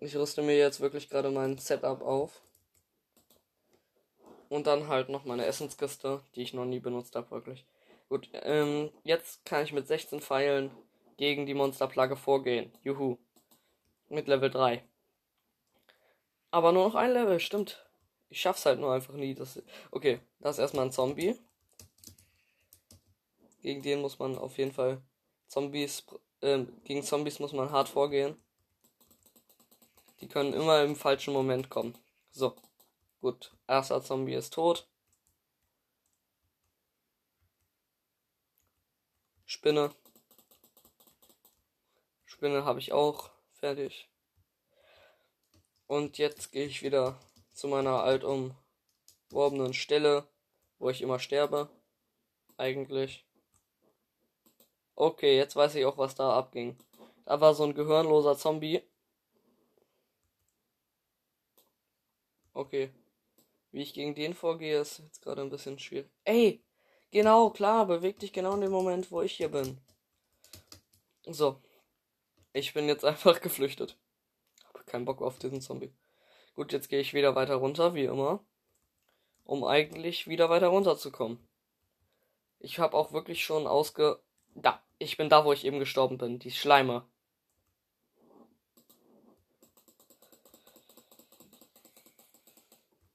Ich 0.00 0.16
rüste 0.16 0.42
mir 0.42 0.56
jetzt 0.56 0.80
wirklich 0.80 1.10
gerade 1.10 1.30
mein 1.30 1.58
Setup 1.58 2.02
auf. 2.02 2.40
Und 4.48 4.66
dann 4.66 4.88
halt 4.88 5.08
noch 5.08 5.24
meine 5.24 5.44
Essenskiste, 5.44 6.22
die 6.34 6.42
ich 6.42 6.54
noch 6.54 6.64
nie 6.64 6.78
benutzt 6.78 7.16
habe, 7.16 7.30
wirklich. 7.30 7.66
Gut, 8.08 8.28
ähm, 8.32 8.90
jetzt 9.02 9.44
kann 9.44 9.64
ich 9.64 9.72
mit 9.72 9.88
16 9.88 10.20
Pfeilen 10.20 10.70
gegen 11.16 11.46
die 11.46 11.54
Monsterplage 11.54 12.16
vorgehen. 12.16 12.72
Juhu. 12.82 13.18
Mit 14.08 14.28
Level 14.28 14.50
3. 14.50 14.84
Aber 16.50 16.72
nur 16.72 16.84
noch 16.84 16.94
ein 16.94 17.12
Level, 17.12 17.40
stimmt. 17.40 17.84
Ich 18.28 18.40
schaff's 18.40 18.66
halt 18.66 18.80
nur 18.80 18.92
einfach 18.92 19.14
nie. 19.14 19.34
Das, 19.34 19.62
okay, 19.90 20.20
da 20.40 20.50
ist 20.50 20.58
erstmal 20.58 20.86
ein 20.86 20.92
Zombie. 20.92 21.38
Gegen 23.62 23.82
den 23.82 24.00
muss 24.00 24.18
man 24.18 24.38
auf 24.38 24.58
jeden 24.58 24.72
Fall 24.72 25.02
Zombies, 25.48 26.04
äh, 26.40 26.64
gegen 26.84 27.02
Zombies 27.02 27.40
muss 27.40 27.52
man 27.52 27.70
hart 27.70 27.88
vorgehen. 27.88 28.36
Die 30.20 30.28
können 30.28 30.54
immer 30.54 30.82
im 30.82 30.96
falschen 30.96 31.34
Moment 31.34 31.68
kommen. 31.68 31.96
So, 32.30 32.54
gut. 33.20 33.52
Erster 33.66 34.02
Zombie 34.02 34.34
ist 34.34 34.54
tot. 34.54 34.88
Spinne. 39.44 39.94
Spinne 42.36 42.66
habe 42.66 42.80
ich 42.80 42.92
auch. 42.92 43.30
Fertig. 43.54 44.10
Und 45.86 46.18
jetzt 46.18 46.52
gehe 46.52 46.66
ich 46.66 46.82
wieder 46.82 47.18
zu 47.54 47.66
meiner 47.66 48.02
altumworbenen 48.02 49.72
Stelle, 49.72 50.28
wo 50.78 50.90
ich 50.90 51.00
immer 51.00 51.18
sterbe. 51.18 51.70
Eigentlich. 52.58 53.24
Okay, 54.94 55.38
jetzt 55.38 55.56
weiß 55.56 55.76
ich 55.76 55.86
auch, 55.86 55.96
was 55.96 56.14
da 56.14 56.36
abging. 56.36 56.76
Da 57.24 57.40
war 57.40 57.54
so 57.54 57.64
ein 57.64 57.72
gehirnloser 57.74 58.36
Zombie. 58.36 58.82
Okay. 62.52 62.90
Wie 63.72 63.80
ich 63.80 63.94
gegen 63.94 64.14
den 64.14 64.34
vorgehe, 64.34 64.80
ist 64.80 64.98
jetzt 64.98 65.22
gerade 65.22 65.40
ein 65.40 65.50
bisschen 65.50 65.78
schwierig. 65.78 66.10
Ey! 66.24 66.62
Genau, 67.10 67.48
klar, 67.48 67.86
beweg 67.86 68.18
dich 68.18 68.34
genau 68.34 68.54
in 68.56 68.60
dem 68.60 68.72
Moment, 68.72 69.10
wo 69.10 69.22
ich 69.22 69.32
hier 69.32 69.48
bin. 69.48 69.80
So. 71.24 71.62
Ich 72.56 72.72
bin 72.72 72.88
jetzt 72.88 73.04
einfach 73.12 73.42
geflüchtet. 73.42 73.98
Habe 74.68 74.84
keinen 74.84 75.04
Bock 75.04 75.20
auf 75.20 75.38
diesen 75.38 75.60
Zombie. 75.60 75.92
Gut, 76.54 76.72
jetzt 76.72 76.88
gehe 76.88 77.00
ich 77.00 77.12
wieder 77.12 77.34
weiter 77.34 77.56
runter, 77.56 77.94
wie 77.94 78.04
immer. 78.04 78.42
Um 79.44 79.62
eigentlich 79.62 80.26
wieder 80.26 80.48
weiter 80.48 80.68
runterzukommen. 80.68 81.38
Ich 82.58 82.78
habe 82.78 82.96
auch 82.96 83.12
wirklich 83.12 83.44
schon 83.44 83.66
ausge... 83.66 84.20
Da, 84.54 84.82
ich 84.98 85.18
bin 85.18 85.28
da, 85.28 85.44
wo 85.44 85.52
ich 85.52 85.66
eben 85.66 85.78
gestorben 85.78 86.16
bin. 86.16 86.38
Die 86.38 86.50
Schleime. 86.50 87.06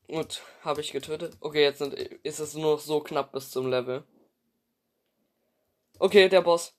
Gut, 0.08 0.44
habe 0.62 0.82
ich 0.82 0.92
getötet. 0.92 1.38
Okay, 1.40 1.64
jetzt 1.64 1.80
sind, 1.80 1.96
ist 1.96 2.40
es 2.40 2.54
nur 2.54 2.74
noch 2.74 2.80
so 2.80 3.00
knapp 3.00 3.32
bis 3.32 3.50
zum 3.50 3.72
Level. 3.72 4.04
Okay, 5.98 6.30
der 6.30 6.42
Boss. 6.42 6.76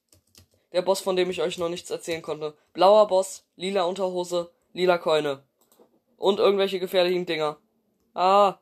Der 0.72 0.82
Boss, 0.82 1.00
von 1.00 1.16
dem 1.16 1.30
ich 1.30 1.42
euch 1.42 1.58
noch 1.58 1.68
nichts 1.68 1.90
erzählen 1.90 2.22
konnte. 2.22 2.56
Blauer 2.72 3.06
Boss, 3.06 3.44
lila 3.56 3.84
Unterhose, 3.84 4.50
lila 4.72 4.98
Keune. 4.98 5.42
Und 6.16 6.38
irgendwelche 6.38 6.80
gefährlichen 6.80 7.26
Dinger. 7.26 7.58
Ah. 8.14 8.58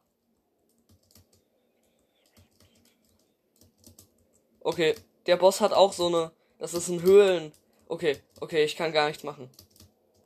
Okay, 4.60 4.94
der 5.26 5.36
Boss 5.36 5.60
hat 5.60 5.72
auch 5.72 5.92
so 5.92 6.08
eine. 6.08 6.32
Das 6.58 6.74
ist 6.74 6.88
ein 6.88 7.02
Höhlen. 7.02 7.52
Okay, 7.88 8.20
okay, 8.40 8.64
ich 8.64 8.76
kann 8.76 8.92
gar 8.92 9.08
nichts 9.08 9.24
machen. 9.24 9.50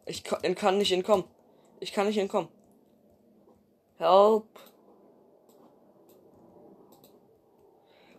Ich 0.07 0.25
kann 0.25 0.79
nicht 0.79 0.93
entkommen. 0.93 1.25
Ich 1.81 1.93
kann 1.93 2.07
nicht 2.07 2.19
entkommen. 2.19 2.49
Help. 3.97 4.45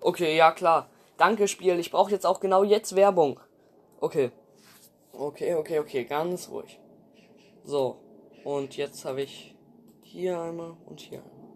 Okay, 0.02 0.36
ja 0.36 0.52
klar. 0.52 0.90
Danke, 1.18 1.48
Spiel. 1.48 1.80
Ich 1.80 1.92
brauche 1.92 2.12
jetzt 2.12 2.26
auch 2.26 2.40
genau 2.40 2.64
jetzt 2.64 2.96
Werbung. 2.96 3.40
Okay. 4.06 4.30
Okay, 5.14 5.56
okay, 5.56 5.80
okay. 5.80 6.04
Ganz 6.04 6.50
ruhig. 6.50 6.80
So. 7.64 7.98
Und 8.44 8.78
jetzt 8.78 9.04
habe 9.04 9.24
ich 9.24 9.56
hier 10.04 10.40
einmal 10.40 10.78
und 10.86 11.00
hier 11.00 11.24
einmal. 11.24 11.50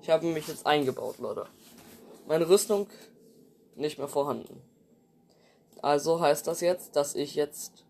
Ich 0.00 0.08
habe 0.08 0.24
mich 0.24 0.48
jetzt 0.48 0.66
eingebaut, 0.66 1.18
Leute. 1.18 1.44
Meine 2.26 2.48
Rüstung 2.48 2.86
nicht 3.74 3.98
mehr 3.98 4.08
vorhanden. 4.08 4.62
Also 5.82 6.18
heißt 6.18 6.46
das 6.46 6.62
jetzt, 6.62 6.96
dass 6.96 7.14
ich 7.14 7.34
jetzt 7.34 7.84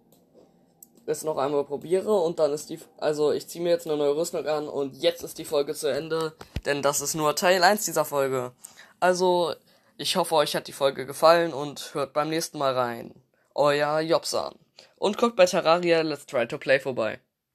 es 1.06 1.22
noch 1.22 1.36
einmal 1.36 1.62
probiere 1.62 2.12
und 2.12 2.40
dann 2.40 2.52
ist 2.52 2.70
die, 2.70 2.80
also 2.98 3.30
ich 3.30 3.46
ziehe 3.46 3.62
mir 3.62 3.70
jetzt 3.70 3.86
eine 3.86 3.96
neue 3.96 4.16
Rüstung 4.16 4.46
an 4.46 4.66
und 4.66 4.96
jetzt 4.96 5.22
ist 5.22 5.38
die 5.38 5.44
Folge 5.44 5.74
zu 5.74 5.86
Ende, 5.86 6.32
denn 6.64 6.82
das 6.82 7.00
ist 7.00 7.14
nur 7.14 7.36
Teil 7.36 7.62
1 7.62 7.84
dieser 7.84 8.04
Folge. 8.04 8.52
Also, 8.98 9.54
ich 9.96 10.16
hoffe, 10.16 10.34
euch 10.36 10.56
hat 10.56 10.66
die 10.68 10.72
Folge 10.72 11.06
gefallen 11.06 11.52
und 11.52 11.94
hört 11.94 12.12
beim 12.12 12.30
nächsten 12.30 12.58
Mal 12.58 12.74
rein. 12.74 13.21
Euer 13.54 14.00
Jobsan. 14.00 14.54
Und 14.96 15.18
guckt 15.18 15.36
bei 15.36 15.46
Terraria 15.46 16.02
Let's 16.02 16.26
Try 16.26 16.46
to 16.46 16.58
Play 16.58 16.80
vorbei. 16.80 17.20